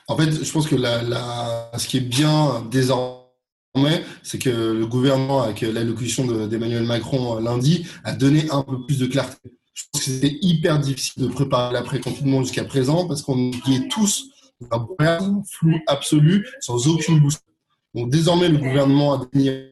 En 0.07 0.17
fait, 0.17 0.31
je 0.31 0.51
pense 0.51 0.67
que 0.67 0.77
ce 0.77 1.87
qui 1.87 1.97
est 1.97 2.01
bien 2.01 2.67
désormais, 2.71 4.03
c'est 4.23 4.39
que 4.39 4.49
le 4.49 4.87
gouvernement, 4.87 5.43
avec 5.43 5.61
l'allocution 5.61 6.25
d'Emmanuel 6.47 6.83
Macron 6.83 7.39
lundi, 7.39 7.87
a 8.03 8.13
donné 8.13 8.49
un 8.49 8.63
peu 8.63 8.83
plus 8.83 8.97
de 8.97 9.05
clarté. 9.05 9.37
Je 9.75 9.83
pense 9.91 10.03
que 10.03 10.11
c'était 10.11 10.37
hyper 10.41 10.79
difficile 10.79 11.23
de 11.23 11.27
préparer 11.29 11.71
l'après-confinement 11.71 12.41
jusqu'à 12.41 12.65
présent 12.65 13.07
parce 13.07 13.21
qu'on 13.21 13.51
y 13.51 13.75
est 13.75 13.87
tous 13.89 14.25
un 14.71 15.41
flou 15.49 15.79
absolu, 15.87 16.47
sans 16.59 16.87
aucune 16.87 17.19
boussole. 17.19 17.48
Donc 17.93 18.09
désormais, 18.09 18.49
le 18.49 18.57
gouvernement 18.57 19.13
a 19.13 19.25
défini 19.25 19.49
un 19.49 19.63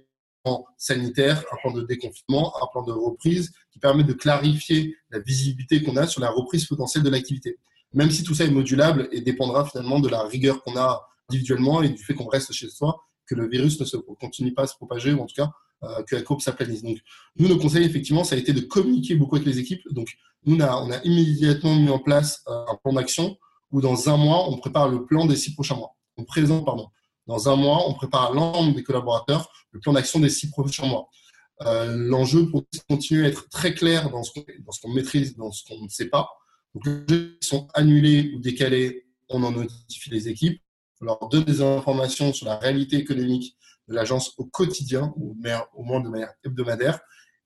plan 0.43 0.65
sanitaire, 0.77 1.43
un 1.51 1.57
plan 1.61 1.71
de 1.71 1.83
déconfinement, 1.83 2.53
un 2.61 2.67
plan 2.71 2.83
de 2.83 2.91
reprise 2.91 3.51
qui 3.71 3.79
permet 3.79 4.03
de 4.03 4.13
clarifier 4.13 4.95
la 5.09 5.19
visibilité 5.19 5.83
qu'on 5.83 5.97
a 5.97 6.07
sur 6.07 6.21
la 6.21 6.29
reprise 6.29 6.65
potentielle 6.65 7.03
de 7.03 7.09
l'activité. 7.09 7.57
Même 7.93 8.11
si 8.11 8.23
tout 8.23 8.33
ça 8.33 8.45
est 8.45 8.51
modulable 8.51 9.07
et 9.11 9.21
dépendra 9.21 9.65
finalement 9.65 9.99
de 9.99 10.09
la 10.09 10.23
rigueur 10.23 10.63
qu'on 10.63 10.77
a 10.77 11.07
individuellement 11.29 11.81
et 11.81 11.89
du 11.89 12.03
fait 12.03 12.13
qu'on 12.13 12.27
reste 12.27 12.51
chez 12.53 12.69
soi, 12.69 13.01
que 13.25 13.35
le 13.35 13.47
virus 13.47 13.79
ne 13.79 13.85
se 13.85 13.97
continue 13.97 14.53
pas 14.53 14.63
à 14.63 14.67
se 14.67 14.75
propager 14.75 15.13
ou 15.13 15.21
en 15.21 15.25
tout 15.25 15.35
cas 15.35 15.51
euh, 15.83 16.03
que 16.03 16.15
la 16.15 16.21
courbe 16.21 16.41
s'aplanisse. 16.41 16.81
Donc 16.81 16.97
nous, 17.37 17.47
nos 17.47 17.57
conseils, 17.57 17.85
effectivement, 17.85 18.23
ça 18.23 18.35
a 18.35 18.39
été 18.39 18.53
de 18.53 18.61
communiquer 18.61 19.15
beaucoup 19.15 19.35
avec 19.35 19.47
les 19.47 19.59
équipes. 19.59 19.81
Donc 19.91 20.07
nous, 20.45 20.55
on 20.55 20.59
a, 20.59 20.75
on 20.77 20.91
a 20.91 21.03
immédiatement 21.03 21.75
mis 21.75 21.89
en 21.89 21.99
place 21.99 22.41
euh, 22.47 22.65
un 22.67 22.75
plan 22.75 22.93
d'action 22.93 23.37
où 23.71 23.81
dans 23.81 24.09
un 24.09 24.17
mois, 24.17 24.49
on 24.49 24.57
prépare 24.57 24.87
le 24.87 25.05
plan 25.05 25.25
des 25.25 25.35
six 25.35 25.53
prochains 25.53 25.75
mois. 25.75 25.95
On 26.15 26.23
présente, 26.23 26.65
pardon. 26.65 26.87
Dans 27.27 27.49
un 27.49 27.55
mois, 27.55 27.87
on 27.87 27.93
prépare 27.93 28.31
à 28.31 28.33
l'ensemble 28.33 28.75
des 28.75 28.83
collaborateurs 28.83 29.51
le 29.71 29.79
plan 29.79 29.93
d'action 29.93 30.19
des 30.19 30.29
six 30.29 30.49
prochains 30.49 30.85
mois. 30.85 31.09
Euh, 31.61 31.95
L'enjeu 31.95 32.49
pour 32.49 32.65
continuer 32.89 33.25
à 33.25 33.29
être 33.29 33.49
très 33.49 33.73
clair 33.73 34.09
dans 34.09 34.23
ce 34.23 34.31
qu'on 34.81 34.93
maîtrise, 34.93 35.35
dans 35.35 35.51
ce 35.51 35.63
qu'on 35.65 35.83
ne 35.83 35.89
sait 35.89 36.09
pas. 36.09 36.29
Donc, 36.73 36.85
les 36.85 37.15
jeux 37.15 37.37
qui 37.41 37.47
sont 37.47 37.67
annulés 37.73 38.31
ou 38.35 38.39
décalés, 38.39 39.07
on 39.29 39.43
en 39.43 39.51
notifie 39.51 40.09
les 40.09 40.29
équipes. 40.29 40.61
On 41.01 41.05
leur 41.05 41.29
donne 41.29 41.43
des 41.43 41.61
informations 41.61 42.33
sur 42.33 42.45
la 42.45 42.57
réalité 42.57 42.97
économique 42.97 43.57
de 43.87 43.93
l'agence 43.93 44.33
au 44.37 44.45
quotidien, 44.45 45.13
au 45.17 45.83
moins 45.83 45.99
de 45.99 46.09
manière 46.09 46.33
hebdomadaire. 46.43 46.99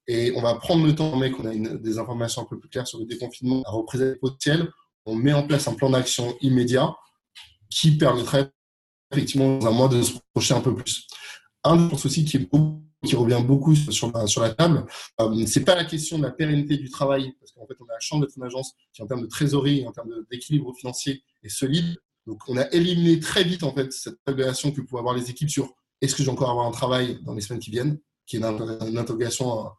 Et 0.07 0.33
on 0.35 0.41
va 0.41 0.55
prendre 0.55 0.85
le 0.85 0.95
temps, 0.95 1.15
mais 1.15 1.31
qu'on 1.31 1.45
a 1.45 1.53
des 1.53 1.99
informations 1.99 2.41
un 2.41 2.45
peu 2.45 2.59
plus 2.59 2.69
claires 2.69 2.87
sur 2.87 2.99
le 2.99 3.05
déconfinement, 3.05 3.61
la 3.65 3.71
reprise 3.71 4.17
potentielle, 4.19 4.71
on 5.05 5.15
met 5.15 5.33
en 5.33 5.45
place 5.45 5.67
un 5.67 5.73
plan 5.73 5.89
d'action 5.89 6.35
immédiat 6.41 6.95
qui 7.69 7.97
permettrait 7.97 8.51
effectivement 9.11 9.57
dans 9.57 9.67
un 9.67 9.71
mois 9.71 9.87
de 9.87 10.01
se 10.01 10.13
projeter 10.33 10.53
un 10.53 10.61
peu 10.61 10.75
plus. 10.75 11.07
Un 11.63 11.85
autre 11.85 11.97
souci 11.97 12.25
qui, 12.25 12.49
qui 13.05 13.15
revient 13.15 13.41
beaucoup 13.43 13.75
sur 13.75 14.11
la, 14.41 14.49
table, 14.53 14.85
euh, 15.19 15.45
c'est 15.45 15.63
pas 15.63 15.75
la 15.75 15.85
question 15.85 16.17
de 16.17 16.23
la 16.23 16.31
pérennité 16.31 16.77
du 16.77 16.89
travail, 16.89 17.33
parce 17.39 17.51
qu'en 17.51 17.67
fait 17.67 17.75
on 17.79 17.85
a 17.85 17.93
la 17.93 17.99
chance 17.99 18.21
d'être 18.21 18.37
une 18.37 18.43
agence 18.43 18.73
qui 18.93 19.01
en 19.01 19.07
termes 19.07 19.21
de 19.21 19.27
trésorerie, 19.27 19.85
en 19.87 19.91
termes 19.91 20.09
d'équilibre 20.31 20.73
financier 20.75 21.23
est 21.43 21.49
solide. 21.49 21.97
Donc 22.27 22.39
on 22.47 22.57
a 22.57 22.69
éliminé 22.71 23.19
très 23.19 23.43
vite 23.43 23.63
en 23.63 23.73
fait 23.73 23.91
cette 23.91 24.17
régulation 24.25 24.71
que 24.71 24.81
pouvaient 24.81 24.99
avoir 24.99 25.15
les 25.15 25.29
équipes 25.29 25.49
sur 25.49 25.73
est-ce 26.01 26.15
que 26.15 26.23
je 26.23 26.27
vais 26.27 26.31
encore 26.31 26.49
avoir 26.49 26.67
un 26.67 26.71
travail 26.71 27.19
dans 27.23 27.33
les 27.33 27.41
semaines 27.41 27.59
qui 27.59 27.71
viennent, 27.71 27.99
qui 28.25 28.37
est 28.37 28.39
une, 28.39 28.97
interrogation 28.97 29.69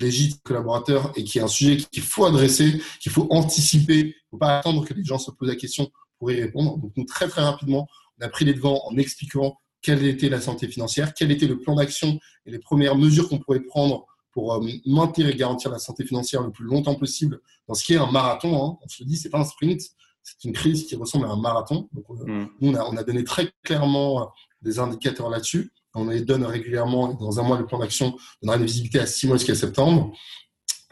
légitime 0.00 0.38
collaborateur 0.42 1.12
et 1.16 1.24
qui 1.24 1.38
est 1.38 1.42
un 1.42 1.48
sujet 1.48 1.76
qu'il 1.76 2.02
faut 2.02 2.24
adresser, 2.24 2.80
qu'il 3.00 3.12
faut 3.12 3.28
anticiper. 3.30 3.98
Il 3.98 4.06
ne 4.06 4.12
faut 4.32 4.38
pas 4.38 4.58
attendre 4.58 4.84
que 4.84 4.94
les 4.94 5.04
gens 5.04 5.18
se 5.18 5.30
posent 5.30 5.48
la 5.48 5.56
question 5.56 5.90
pour 6.18 6.30
y 6.32 6.40
répondre. 6.40 6.78
Donc, 6.78 6.92
nous, 6.96 7.04
très, 7.04 7.28
très 7.28 7.42
rapidement, 7.42 7.86
a 8.22 8.28
pris 8.28 8.44
les 8.44 8.54
devants 8.54 8.82
en 8.86 8.96
expliquant 8.96 9.58
quelle 9.80 10.04
était 10.04 10.28
la 10.28 10.40
santé 10.40 10.68
financière, 10.68 11.12
quel 11.14 11.30
était 11.30 11.46
le 11.46 11.58
plan 11.58 11.74
d'action 11.74 12.18
et 12.46 12.50
les 12.50 12.58
premières 12.58 12.96
mesures 12.96 13.28
qu'on 13.28 13.38
pourrait 13.38 13.60
prendre 13.60 14.06
pour 14.32 14.54
euh, 14.54 14.66
maintenir 14.86 15.28
et 15.28 15.34
garantir 15.34 15.70
la 15.70 15.78
santé 15.78 16.04
financière 16.04 16.42
le 16.42 16.50
plus 16.50 16.64
longtemps 16.64 16.94
possible 16.94 17.40
dans 17.68 17.74
ce 17.74 17.84
qui 17.84 17.94
est 17.94 17.98
un 17.98 18.10
marathon. 18.10 18.54
Hein. 18.64 18.78
On 18.82 18.88
se 18.88 19.04
dit, 19.04 19.16
c'est 19.16 19.28
pas 19.28 19.40
un 19.40 19.44
sprint, 19.44 19.80
c'est 20.22 20.44
une 20.44 20.52
crise 20.52 20.86
qui 20.86 20.96
ressemble 20.96 21.26
à 21.26 21.30
un 21.30 21.40
marathon. 21.40 21.88
Donc, 21.92 22.04
euh, 22.10 22.24
mm. 22.24 22.48
nous, 22.60 22.70
on 22.70 22.74
a, 22.74 22.84
on 22.84 22.96
a, 22.96 23.02
donné 23.02 23.24
très 23.24 23.52
clairement 23.62 24.22
euh, 24.22 24.26
des 24.62 24.78
indicateurs 24.78 25.28
là-dessus. 25.28 25.72
On 25.94 26.08
les 26.08 26.22
donne 26.22 26.44
régulièrement. 26.44 27.12
Dans 27.14 27.38
un 27.38 27.42
mois, 27.42 27.58
le 27.58 27.66
plan 27.66 27.78
d'action 27.78 28.16
donnera 28.40 28.56
une 28.56 28.64
visibilité 28.64 29.00
à 29.00 29.06
six 29.06 29.26
mois 29.26 29.36
jusqu'à 29.36 29.54
septembre. 29.54 30.12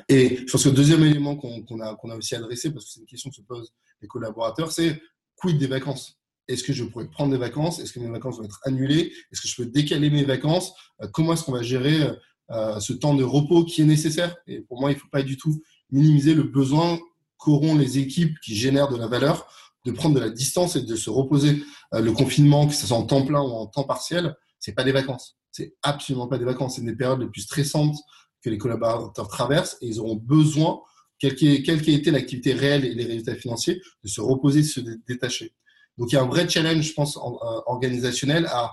Et 0.08 0.38
je 0.38 0.50
pense 0.50 0.64
que 0.64 0.68
le 0.68 0.74
deuxième 0.74 1.04
élément 1.04 1.36
qu'on 1.36 1.80
a, 1.80 1.94
qu'on 1.94 2.10
a 2.10 2.16
aussi 2.16 2.34
adressé, 2.34 2.70
parce 2.72 2.84
que 2.84 2.90
c'est 2.90 3.00
une 3.00 3.06
question 3.06 3.30
que 3.30 3.36
se 3.36 3.42
posent 3.42 3.72
les 4.02 4.08
collaborateurs, 4.08 4.72
c'est 4.72 5.00
quid 5.36 5.56
des 5.56 5.68
vacances? 5.68 6.19
Est-ce 6.50 6.64
que 6.64 6.72
je 6.72 6.84
pourrais 6.84 7.08
prendre 7.08 7.32
des 7.32 7.38
vacances? 7.38 7.78
Est-ce 7.78 7.92
que 7.92 8.00
mes 8.00 8.10
vacances 8.10 8.38
vont 8.38 8.44
être 8.44 8.60
annulées? 8.64 9.12
Est-ce 9.32 9.40
que 9.40 9.48
je 9.48 9.56
peux 9.56 9.66
décaler 9.66 10.10
mes 10.10 10.24
vacances? 10.24 10.72
Comment 11.12 11.32
est-ce 11.32 11.44
qu'on 11.44 11.52
va 11.52 11.62
gérer 11.62 12.10
euh, 12.50 12.80
ce 12.80 12.92
temps 12.92 13.14
de 13.14 13.24
repos 13.24 13.64
qui 13.64 13.82
est 13.82 13.86
nécessaire? 13.86 14.36
Et 14.46 14.60
pour 14.60 14.80
moi, 14.80 14.90
il 14.90 14.94
ne 14.94 15.00
faut 15.00 15.08
pas 15.10 15.22
du 15.22 15.36
tout 15.36 15.62
minimiser 15.90 16.34
le 16.34 16.42
besoin 16.42 16.98
qu'auront 17.38 17.76
les 17.76 17.98
équipes 17.98 18.38
qui 18.40 18.54
génèrent 18.54 18.88
de 18.88 18.96
la 18.96 19.06
valeur 19.06 19.46
de 19.84 19.92
prendre 19.92 20.14
de 20.14 20.20
la 20.20 20.30
distance 20.30 20.76
et 20.76 20.82
de 20.82 20.96
se 20.96 21.10
reposer. 21.10 21.62
Euh, 21.94 22.00
le 22.00 22.12
confinement, 22.12 22.66
que 22.66 22.74
ce 22.74 22.86
soit 22.86 22.96
en 22.96 23.04
temps 23.04 23.24
plein 23.24 23.40
ou 23.40 23.50
en 23.50 23.66
temps 23.66 23.84
partiel, 23.84 24.36
c'est 24.58 24.72
pas 24.72 24.84
des 24.84 24.92
vacances. 24.92 25.38
C'est 25.50 25.74
absolument 25.82 26.28
pas 26.28 26.38
des 26.38 26.44
vacances. 26.44 26.76
C'est 26.76 26.84
des 26.84 26.94
périodes 26.94 27.20
les 27.20 27.28
plus 27.28 27.42
stressantes 27.42 27.96
que 28.42 28.50
les 28.50 28.58
collaborateurs 28.58 29.28
traversent 29.28 29.76
et 29.80 29.86
ils 29.86 30.00
auront 30.00 30.16
besoin, 30.16 30.80
quelle 31.18 31.34
qu'ait 31.34 31.62
qu 31.62 31.90
été 31.90 32.10
l'activité 32.10 32.52
réelle 32.52 32.84
et 32.84 32.94
les 32.94 33.04
résultats 33.04 33.34
financiers, 33.34 33.80
de 34.02 34.08
se 34.08 34.20
reposer, 34.20 34.62
de 34.62 34.66
se 34.66 34.80
détacher. 35.06 35.52
Donc 36.00 36.10
il 36.10 36.14
y 36.14 36.18
a 36.18 36.22
un 36.22 36.26
vrai 36.26 36.48
challenge, 36.48 36.82
je 36.82 36.94
pense, 36.94 37.18
euh, 37.18 37.60
organisationnel 37.66 38.46
à 38.46 38.72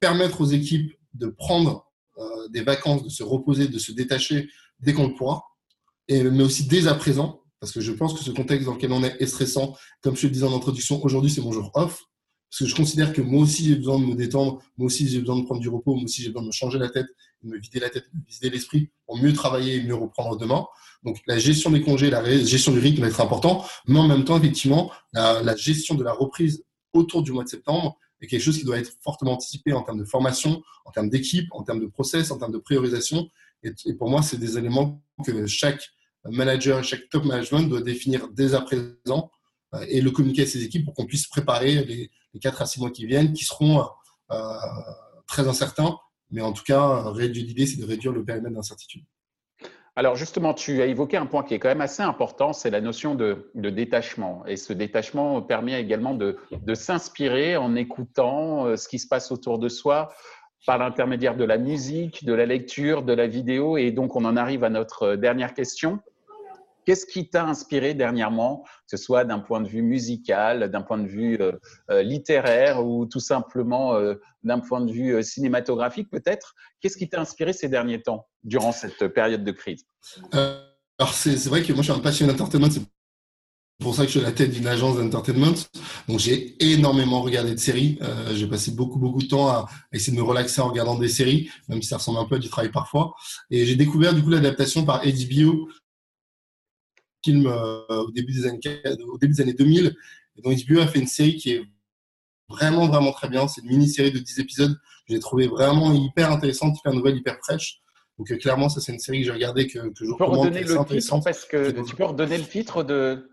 permettre 0.00 0.40
aux 0.40 0.46
équipes 0.46 0.90
de 1.12 1.26
prendre 1.26 1.84
euh, 2.16 2.48
des 2.48 2.62
vacances, 2.62 3.04
de 3.04 3.10
se 3.10 3.22
reposer, 3.22 3.68
de 3.68 3.78
se 3.78 3.92
détacher 3.92 4.48
dès 4.80 4.94
qu'on 4.94 5.08
le 5.08 5.14
pourra, 5.14 5.44
et, 6.08 6.22
mais 6.22 6.42
aussi 6.42 6.66
dès 6.66 6.86
à 6.88 6.94
présent, 6.94 7.42
parce 7.60 7.72
que 7.72 7.82
je 7.82 7.92
pense 7.92 8.14
que 8.14 8.24
ce 8.24 8.30
contexte 8.30 8.66
dans 8.66 8.74
lequel 8.74 8.90
on 8.90 9.04
est 9.04 9.14
est 9.20 9.26
stressant. 9.26 9.76
Comme 10.00 10.16
je 10.16 10.26
le 10.26 10.32
disais 10.32 10.46
en 10.46 10.56
introduction, 10.56 11.04
aujourd'hui 11.04 11.30
c'est 11.30 11.42
mon 11.42 11.52
jour 11.52 11.70
off, 11.74 12.02
parce 12.52 12.64
que 12.64 12.66
je 12.66 12.74
considère 12.74 13.14
que 13.14 13.22
moi 13.22 13.44
aussi 13.44 13.64
j'ai 13.64 13.76
besoin 13.76 13.98
de 13.98 14.04
me 14.04 14.14
détendre, 14.14 14.62
moi 14.76 14.88
aussi 14.88 15.08
j'ai 15.08 15.20
besoin 15.20 15.38
de 15.38 15.44
prendre 15.44 15.62
du 15.62 15.70
repos, 15.70 15.94
moi 15.94 16.04
aussi 16.04 16.20
j'ai 16.20 16.28
besoin 16.28 16.42
de 16.42 16.48
me 16.48 16.52
changer 16.52 16.78
la 16.78 16.90
tête, 16.90 17.06
de 17.42 17.48
me 17.48 17.58
vider 17.58 17.80
la 17.80 17.88
tête, 17.88 18.04
de 18.12 18.18
me 18.18 18.24
vider 18.28 18.50
l'esprit 18.50 18.90
pour 19.06 19.16
mieux 19.16 19.32
travailler 19.32 19.76
et 19.76 19.82
mieux 19.82 19.94
reprendre 19.94 20.36
demain. 20.36 20.66
Donc 21.02 21.18
la 21.26 21.38
gestion 21.38 21.70
des 21.70 21.80
congés, 21.80 22.10
la 22.10 22.22
gestion 22.44 22.72
du 22.72 22.78
rythme 22.78 23.00
va 23.00 23.08
être 23.08 23.22
important, 23.22 23.64
mais 23.86 23.98
en 23.98 24.06
même 24.06 24.26
temps 24.26 24.36
effectivement 24.36 24.92
la, 25.14 25.56
gestion 25.56 25.94
de 25.94 26.04
la 26.04 26.12
reprise 26.12 26.62
autour 26.92 27.22
du 27.22 27.32
mois 27.32 27.44
de 27.44 27.48
septembre 27.48 27.96
et 28.20 28.26
quelque 28.26 28.42
chose 28.42 28.58
qui 28.58 28.66
doit 28.66 28.78
être 28.78 28.92
fortement 29.00 29.32
anticipé 29.32 29.72
en 29.72 29.80
termes 29.80 29.98
de 29.98 30.04
formation, 30.04 30.62
en 30.84 30.90
termes 30.90 31.08
d'équipe, 31.08 31.48
en 31.52 31.62
termes 31.62 31.80
de 31.80 31.86
process, 31.86 32.30
en 32.30 32.38
termes 32.38 32.52
de 32.52 32.58
priorisation. 32.58 33.30
Et, 33.62 33.72
pour 33.94 34.10
moi, 34.10 34.20
c'est 34.20 34.36
des 34.36 34.58
éléments 34.58 35.02
que 35.24 35.46
chaque 35.46 35.88
manager, 36.26 36.84
chaque 36.84 37.08
top 37.08 37.24
management 37.24 37.62
doit 37.62 37.80
définir 37.80 38.28
dès 38.28 38.54
à 38.54 38.60
présent 38.60 39.30
et 39.88 40.00
le 40.00 40.10
communiquer 40.10 40.42
à 40.42 40.46
ses 40.46 40.62
équipes 40.62 40.84
pour 40.84 40.94
qu'on 40.94 41.06
puisse 41.06 41.26
préparer 41.26 41.84
les, 41.84 42.10
les 42.34 42.40
4 42.40 42.62
à 42.62 42.66
6 42.66 42.80
mois 42.80 42.90
qui 42.90 43.06
viennent, 43.06 43.32
qui 43.32 43.44
seront 43.44 43.84
euh, 44.30 44.54
très 45.26 45.48
incertains. 45.48 45.98
Mais 46.30 46.40
en 46.40 46.52
tout 46.52 46.64
cas, 46.64 47.12
l'idée, 47.16 47.66
c'est 47.66 47.80
de 47.80 47.86
réduire 47.86 48.12
le 48.12 48.24
périmètre 48.24 48.54
d'incertitude. 48.54 49.04
Alors 49.94 50.16
justement, 50.16 50.54
tu 50.54 50.80
as 50.80 50.86
évoqué 50.86 51.18
un 51.18 51.26
point 51.26 51.42
qui 51.42 51.52
est 51.52 51.58
quand 51.58 51.68
même 51.68 51.82
assez 51.82 52.02
important, 52.02 52.54
c'est 52.54 52.70
la 52.70 52.80
notion 52.80 53.14
de, 53.14 53.50
détachement. 53.54 54.42
Et 54.46 54.56
ce 54.56 54.72
détachement 54.72 55.42
permet 55.42 55.78
également 55.78 56.14
de, 56.14 56.38
s'inspirer 56.72 57.58
en 57.58 57.74
écoutant 57.74 58.66
euh, 58.66 58.76
ce 58.76 58.88
qui 58.88 58.98
se 58.98 59.06
passe 59.06 59.30
autour 59.30 59.58
de 59.58 59.68
soi 59.68 60.10
par 60.64 60.78
l'intermédiaire 60.78 61.36
de 61.36 61.44
la 61.44 61.58
musique, 61.58 62.24
de 62.24 62.32
la 62.32 62.46
lecture, 62.46 63.02
de 63.02 63.12
la 63.12 63.26
vidéo. 63.26 63.76
Et 63.76 63.90
donc, 63.90 64.16
on 64.16 64.24
en 64.24 64.36
arrive 64.36 64.64
à 64.64 64.70
notre 64.70 65.02
euh, 65.02 65.16
dernière 65.16 65.52
question. 65.52 66.00
Qu'est-ce 66.84 67.06
qui 67.06 67.28
t'a 67.28 67.44
inspiré 67.44 67.94
dernièrement, 67.94 68.64
que 68.90 68.96
ce 68.96 69.02
soit 69.02 69.24
d'un 69.24 69.38
point 69.38 69.60
de 69.60 69.68
vue 69.68 69.82
musical, 69.82 70.70
d'un 70.70 70.82
point 70.82 70.98
de 70.98 71.06
vue 71.06 71.36
euh, 71.40 71.52
euh, 71.90 72.02
littéraire 72.02 72.84
ou 72.84 73.06
tout 73.06 73.20
simplement 73.20 73.94
euh, 73.94 74.14
d'un 74.42 74.58
point 74.58 74.80
de 74.80 74.90
vue 74.90 75.22
cinématographique 75.22 76.10
peut-être? 76.10 76.54
Qu'est-ce 76.80 76.96
qui 76.96 77.08
t'a 77.08 77.20
inspiré 77.20 77.52
ces 77.52 77.68
derniers 77.68 78.02
temps, 78.02 78.26
durant 78.42 78.72
cette 78.72 79.06
période 79.08 79.44
de 79.44 79.52
crise? 79.52 79.84
Alors 80.32 81.14
c'est 81.14 81.46
vrai 81.46 81.62
que 81.62 81.72
moi 81.72 81.82
je 81.82 81.92
suis 81.92 81.98
un 81.98 82.02
passionné 82.02 82.32
d'entertainment, 82.32 82.68
c'est 82.70 82.82
pour 83.80 83.94
ça 83.94 84.02
que 84.02 84.08
je 84.08 84.18
suis 84.18 84.20
à 84.20 84.28
la 84.28 84.32
tête 84.32 84.50
d'une 84.50 84.66
agence 84.66 84.96
d'entertainment. 84.96 85.54
Donc 86.08 86.18
j'ai 86.18 86.56
énormément 86.72 87.22
regardé 87.22 87.54
de 87.54 87.58
séries. 87.58 87.98
j'ai 88.34 88.46
passé 88.46 88.72
beaucoup 88.72 88.98
beaucoup 88.98 89.22
de 89.22 89.26
temps 89.26 89.48
à, 89.48 89.66
essayer 89.92 90.16
de 90.16 90.20
me 90.20 90.26
relaxer 90.26 90.60
en 90.60 90.68
regardant 90.68 90.98
des 90.98 91.08
séries, 91.08 91.48
même 91.68 91.80
si 91.82 91.88
ça 91.88 91.96
ressemble 91.96 92.18
un 92.18 92.24
peu 92.24 92.36
à 92.36 92.38
du 92.38 92.48
travail 92.48 92.70
parfois. 92.70 93.14
Et 93.50 93.66
j'ai 93.66 93.76
découvert 93.76 94.14
du 94.14 94.22
coup 94.22 94.30
l'adaptation 94.30 94.84
par 94.84 95.02
HBO 95.04 95.68
film 97.24 97.46
euh, 97.46 97.84
au, 97.88 98.10
début 98.10 98.32
des 98.32 98.46
années, 98.46 98.60
au 99.08 99.18
début 99.18 99.34
des 99.34 99.40
années 99.40 99.54
2000. 99.54 99.94
Et 100.36 100.42
donc 100.42 100.58
HBO 100.66 100.80
a 100.80 100.86
fait 100.86 100.98
une 100.98 101.06
série 101.06 101.36
qui 101.36 101.52
est 101.52 101.62
vraiment, 102.48 102.86
vraiment 102.86 103.12
très 103.12 103.28
bien. 103.28 103.46
C'est 103.48 103.62
une 103.62 103.68
mini-série 103.68 104.12
de 104.12 104.18
10 104.18 104.38
épisodes 104.40 104.74
que 105.06 105.14
j'ai 105.14 105.20
trouvé 105.20 105.46
vraiment 105.46 105.92
hyper 105.92 106.30
intéressante, 106.30 106.78
hyper 106.78 106.92
nouvelle, 106.92 107.16
hyper 107.16 107.38
fraîche. 107.42 107.80
Donc 108.18 108.30
euh, 108.30 108.36
clairement, 108.36 108.68
ça 108.68 108.80
c'est 108.80 108.92
une 108.92 108.98
série 108.98 109.20
que 109.20 109.26
j'ai 109.26 109.32
regardée, 109.32 109.66
que, 109.66 109.78
que 109.78 110.04
je 110.04 110.04
tu 110.04 110.16
peux 110.16 110.24
redonner 110.24 110.60
le 110.60 110.84
titre 110.84 111.20
parce 111.24 111.44
que 111.44 111.70
tu 111.82 111.96
peux 111.96 112.04
redonner 112.04 112.38
le 112.38 112.44
titre 112.44 112.82
de, 112.82 113.30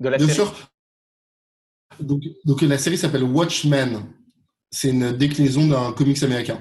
de 0.00 0.08
la 0.08 0.18
série. 0.18 0.26
Bien 0.26 0.34
sûr. 0.34 0.70
Donc, 2.00 2.22
donc 2.44 2.62
la 2.62 2.78
série 2.78 2.98
s'appelle 2.98 3.22
Watchmen. 3.22 4.02
C'est 4.70 4.90
une 4.90 5.12
déclinaison 5.12 5.68
d'un 5.68 5.92
comics 5.92 6.20
américain. 6.24 6.60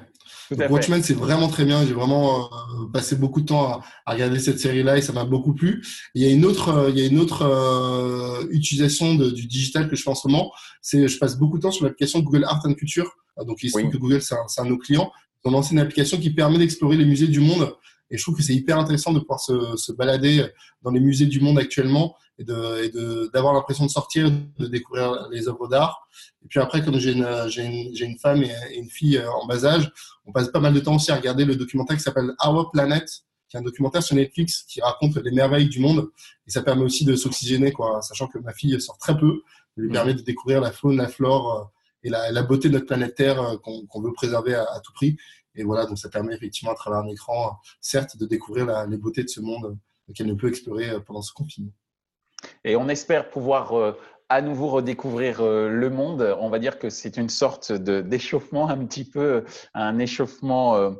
Watchmen, 0.52 1.02
c'est 1.04 1.14
vraiment 1.14 1.48
très 1.48 1.66
bien. 1.66 1.86
J'ai 1.86 1.94
vraiment 1.94 2.46
euh, 2.46 2.88
passé 2.92 3.16
beaucoup 3.16 3.42
de 3.42 3.48
temps 3.48 3.82
à, 4.06 4.14
regarder 4.14 4.40
cette 4.40 4.60
série-là 4.60 4.98
et 4.98 5.02
ça 5.02 5.14
m'a 5.14 5.26
beaucoup 5.26 5.54
plu. 5.54 5.86
Il 6.16 6.22
y 6.22 6.26
a 6.26 6.30
une 6.30 6.46
autre, 6.46 6.70
euh, 6.70 6.90
il 6.90 6.98
y 6.98 7.02
a 7.02 7.06
une 7.06 7.20
autre 7.20 7.44
euh, 7.44 8.46
utilisation 8.52 9.16
de, 9.16 9.30
du 9.30 9.48
digital 9.48 9.90
que 9.90 9.96
je 9.96 10.04
fais 10.04 10.10
en 10.10 10.16
ce 10.16 10.28
moment. 10.28 10.52
C'est, 10.82 11.08
je 11.08 11.18
passe 11.18 11.38
beaucoup 11.38 11.58
de 11.58 11.64
temps 11.64 11.72
sur 11.72 11.86
l'application 11.86 12.20
Google 12.20 12.44
Art 12.46 12.62
and 12.66 12.74
Culture. 12.74 13.10
Donc, 13.46 13.64
il 13.64 13.72
se 13.72 13.80
trouve 13.80 13.92
que 13.92 13.98
Google, 13.98 14.22
c'est 14.22 14.36
un, 14.36 14.46
un, 14.58 14.66
de 14.66 14.70
nos 14.70 14.78
clients. 14.78 15.12
Lancé 15.46 15.74
une 15.74 15.80
application 15.80 16.18
qui 16.20 16.30
permet 16.30 16.58
d'explorer 16.58 16.96
les 16.96 17.06
musées 17.06 17.28
du 17.28 17.40
monde. 17.40 17.74
Et 18.14 18.18
je 18.18 18.22
trouve 18.22 18.38
que 18.38 18.44
c'est 18.44 18.54
hyper 18.54 18.78
intéressant 18.78 19.12
de 19.12 19.20
pouvoir 19.20 19.40
se, 19.40 19.76
se, 19.76 19.92
balader 19.92 20.46
dans 20.84 20.92
les 20.92 21.00
musées 21.00 21.26
du 21.26 21.42
monde 21.42 21.58
actuellement 21.58 22.16
et 22.38 22.44
d'avoir 22.44 23.54
de, 23.54 23.58
l'impression 23.58 23.86
de 23.86 23.90
sortir, 23.90 24.32
de 24.32 24.68
découvrir 24.68 25.28
les 25.32 25.48
œuvres 25.48 25.68
d'art. 25.68 26.08
Et 26.46 26.48
puis 26.48 26.60
après, 26.60 26.84
comme 26.84 27.00
j'ai 27.00 27.14
une, 27.14 27.26
une, 27.26 27.92
une, 28.00 28.18
femme 28.20 28.44
et, 28.44 28.54
une 28.76 28.90
fille 28.90 29.18
euh, 29.18 29.32
en 29.32 29.48
bas 29.48 29.66
âge, 29.66 29.92
on 30.26 30.32
passe 30.32 30.50
pas 30.50 30.60
mal 30.60 30.74
de 30.74 30.80
temps 30.80 30.96
aussi 30.96 31.12
à 31.12 31.16
regarder 31.16 31.44
le 31.44 31.56
documentaire 31.56 31.98
qui 31.98 32.04
s'appelle 32.04 32.32
Our 32.46 32.70
Planet, 32.72 33.04
qui 33.50 33.58
est 33.58 33.60
un 33.60 33.64
documentaire 33.64 34.04
sur 34.04 34.16
Netflix 34.16 34.64
qui 34.68 34.80
raconte 34.80 35.16
les 35.18 35.32
merveilles 35.32 35.70
du 35.70 35.80
monde. 35.80 36.10
Et 36.46 36.52
ça 36.52 36.62
permet 36.62 36.84
aussi 36.84 37.06
de 37.06 37.16
s'oxygéner, 37.16 37.72
quoi, 37.72 38.02
sachant 38.04 38.28
que 38.28 38.38
ma 38.38 38.54
fille 38.54 38.80
sort 38.80 39.00
très 39.00 39.18
peu. 39.18 39.42
Ça 39.76 39.82
lui 39.82 39.90
permet 39.90 40.14
de 40.14 40.22
découvrir 40.22 40.62
la 40.62 40.72
faune, 40.72 40.98
la 40.98 41.08
flore 41.08 41.60
euh, 41.60 41.64
et 42.04 42.10
la, 42.10 42.32
la 42.32 42.44
beauté 42.44 42.68
de 42.68 42.74
notre 42.74 42.86
planète 42.86 43.16
Terre 43.16 43.42
euh, 43.42 43.58
qu'on 43.58 44.02
veut 44.02 44.14
préserver 44.14 44.54
à, 44.54 44.64
à, 44.64 44.80
tout 44.82 44.94
prix. 44.94 45.18
Et 45.56 45.64
voilà, 45.64 45.86
donc 45.86 45.98
ça 45.98 46.10
permet 46.10 46.34
effectivement 46.34 46.72
à 46.72 46.76
travers 46.76 47.00
un 47.00 47.08
écran, 47.08 47.60
certes, 47.80 48.18
de 48.18 48.26
découvrir 48.26 48.88
les 48.88 48.98
beautés 48.98 49.24
de 49.24 49.30
ce 49.30 49.40
monde 49.42 49.78
qu'elle 50.16 50.28
ne 50.28 50.34
peut 50.34 50.50
explorer 50.50 51.02
pendant 51.06 51.22
ce 51.22 51.34
confinement. 51.34 51.72
Et 52.64 52.76
on 52.76 52.90
espère 52.90 53.30
pouvoir 53.30 53.74
euh, 53.74 53.98
à 54.30 54.42
nouveau 54.42 54.68
redécouvrir 54.68 55.42
euh, 55.42 55.70
le 55.70 55.90
monde. 55.90 56.36
On 56.40 56.50
va 56.50 56.60
dire 56.60 56.80
que 56.80 56.90
c'est 56.90 57.18
une 57.18 57.30
sorte 57.30 57.72
d'échauffement, 57.72 58.70
un 58.70 58.86
petit 58.86 59.06
peu 59.06 59.44
un 59.74 60.00
échauffement 60.00 60.76
euh, 60.76 60.92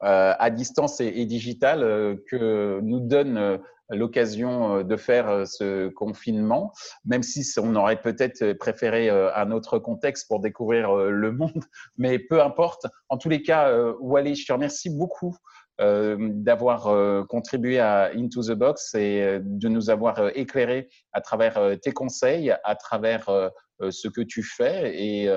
à 0.00 0.50
distance 0.50 1.00
et, 1.00 1.24
digital 1.26 1.80
que 2.28 2.80
nous 2.82 3.00
donne 3.00 3.60
l'occasion 3.92 4.82
de 4.82 4.96
faire 4.96 5.46
ce 5.46 5.88
confinement, 5.88 6.72
même 7.04 7.22
si 7.22 7.44
on 7.58 7.74
aurait 7.76 8.00
peut-être 8.00 8.52
préféré 8.54 9.08
un 9.10 9.50
autre 9.52 9.78
contexte 9.78 10.28
pour 10.28 10.40
découvrir 10.40 10.94
le 10.94 11.32
monde, 11.32 11.64
mais 11.98 12.18
peu 12.18 12.42
importe. 12.42 12.86
En 13.08 13.18
tous 13.18 13.28
les 13.28 13.42
cas, 13.42 13.72
Wally, 14.00 14.34
je 14.34 14.46
te 14.46 14.52
remercie 14.52 14.90
beaucoup 14.90 15.36
euh, 15.80 16.16
d'avoir 16.20 16.88
euh, 16.88 17.24
contribué 17.24 17.80
à 17.80 18.10
Into 18.14 18.42
the 18.42 18.52
Box 18.52 18.94
et 18.94 19.22
euh, 19.22 19.40
de 19.42 19.68
nous 19.68 19.88
avoir 19.88 20.28
éclairé 20.36 20.90
à 21.12 21.22
travers 21.22 21.58
tes 21.80 21.92
conseils, 21.92 22.54
à 22.62 22.76
travers 22.76 23.30
ce 23.90 24.08
que 24.08 24.20
tu 24.20 24.42
fais. 24.42 24.94
Et 24.96 25.28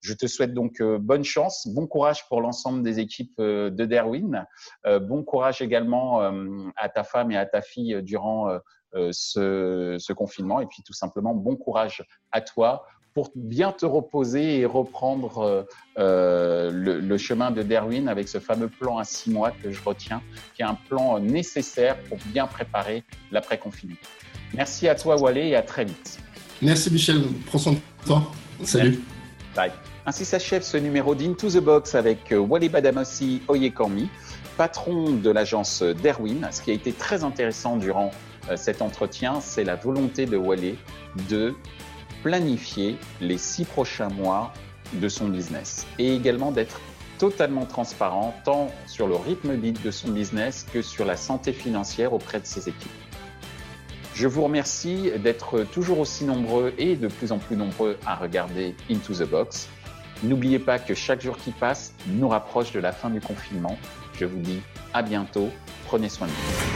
je 0.00 0.14
te 0.14 0.26
souhaite 0.26 0.54
donc 0.54 0.82
bonne 0.82 1.24
chance, 1.24 1.66
bon 1.68 1.86
courage 1.86 2.26
pour 2.28 2.40
l'ensemble 2.40 2.82
des 2.82 2.98
équipes 2.98 3.40
de 3.40 3.84
Derwin. 3.84 4.46
Bon 4.84 5.22
courage 5.22 5.62
également 5.62 6.20
à 6.76 6.88
ta 6.88 7.04
femme 7.04 7.30
et 7.30 7.36
à 7.36 7.46
ta 7.46 7.62
fille 7.62 8.02
durant 8.02 8.48
ce, 8.92 10.12
confinement. 10.12 10.60
Et 10.60 10.66
puis 10.66 10.82
tout 10.82 10.92
simplement, 10.92 11.34
bon 11.34 11.56
courage 11.56 12.04
à 12.32 12.40
toi 12.40 12.86
pour 13.14 13.30
bien 13.34 13.72
te 13.72 13.86
reposer 13.86 14.60
et 14.60 14.66
reprendre 14.66 15.66
euh, 15.98 16.70
le, 16.72 17.18
chemin 17.18 17.50
de 17.50 17.62
Derwin 17.62 18.08
avec 18.08 18.28
ce 18.28 18.38
fameux 18.38 18.68
plan 18.68 18.98
à 18.98 19.04
six 19.04 19.30
mois 19.30 19.50
que 19.50 19.70
je 19.70 19.82
retiens, 19.82 20.22
qui 20.54 20.62
est 20.62 20.66
un 20.66 20.74
plan 20.88 21.18
nécessaire 21.18 21.98
pour 22.04 22.18
bien 22.26 22.46
préparer 22.46 23.04
l'après-confinement. 23.32 23.96
Merci 24.54 24.88
à 24.88 24.94
toi, 24.94 25.20
Wallet, 25.20 25.50
et 25.50 25.56
à 25.56 25.62
très 25.62 25.84
vite. 25.84 26.20
Merci, 26.62 26.90
Michel. 26.92 27.22
Prends 27.46 27.72
de 27.72 27.78
toi. 28.04 28.30
Salut. 28.64 29.00
Bye. 29.56 29.72
Ainsi 30.04 30.24
s'achève 30.24 30.62
ce 30.62 30.76
numéro 30.76 31.14
d'Into 31.14 31.48
the 31.48 31.58
Box 31.58 31.94
avec 31.94 32.32
Wally 32.36 32.68
Badamossi 32.68 33.42
Oyekormi, 33.48 34.08
patron 34.56 35.10
de 35.12 35.30
l'agence 35.30 35.82
Derwin. 35.82 36.48
Ce 36.50 36.60
qui 36.60 36.70
a 36.70 36.74
été 36.74 36.92
très 36.92 37.24
intéressant 37.24 37.76
durant 37.76 38.10
euh, 38.50 38.56
cet 38.56 38.82
entretien, 38.82 39.40
c'est 39.40 39.64
la 39.64 39.76
volonté 39.76 40.26
de 40.26 40.36
Wally 40.36 40.76
de 41.28 41.54
planifier 42.22 42.96
les 43.20 43.38
six 43.38 43.64
prochains 43.64 44.08
mois 44.08 44.52
de 44.94 45.08
son 45.08 45.28
business 45.28 45.86
et 45.98 46.14
également 46.14 46.52
d'être 46.52 46.80
totalement 47.18 47.64
transparent 47.64 48.34
tant 48.44 48.70
sur 48.86 49.06
le 49.06 49.14
rythme 49.14 49.58
de 49.58 49.90
son 49.90 50.08
business 50.08 50.66
que 50.72 50.82
sur 50.82 51.04
la 51.04 51.16
santé 51.16 51.52
financière 51.52 52.12
auprès 52.12 52.40
de 52.40 52.46
ses 52.46 52.68
équipes. 52.68 52.90
Je 54.20 54.28
vous 54.28 54.44
remercie 54.44 55.10
d'être 55.18 55.64
toujours 55.72 55.98
aussi 55.98 56.24
nombreux 56.24 56.74
et 56.76 56.94
de 56.94 57.08
plus 57.08 57.32
en 57.32 57.38
plus 57.38 57.56
nombreux 57.56 57.96
à 58.04 58.16
regarder 58.16 58.74
Into 58.90 59.14
the 59.14 59.26
Box. 59.26 59.66
N'oubliez 60.22 60.58
pas 60.58 60.78
que 60.78 60.92
chaque 60.92 61.22
jour 61.22 61.38
qui 61.38 61.52
passe 61.52 61.94
nous 62.06 62.28
rapproche 62.28 62.70
de 62.72 62.80
la 62.80 62.92
fin 62.92 63.08
du 63.08 63.22
confinement. 63.22 63.78
Je 64.18 64.26
vous 64.26 64.40
dis 64.40 64.60
à 64.92 65.00
bientôt. 65.00 65.48
Prenez 65.86 66.10
soin 66.10 66.26
de 66.26 66.32
vous. 66.32 66.69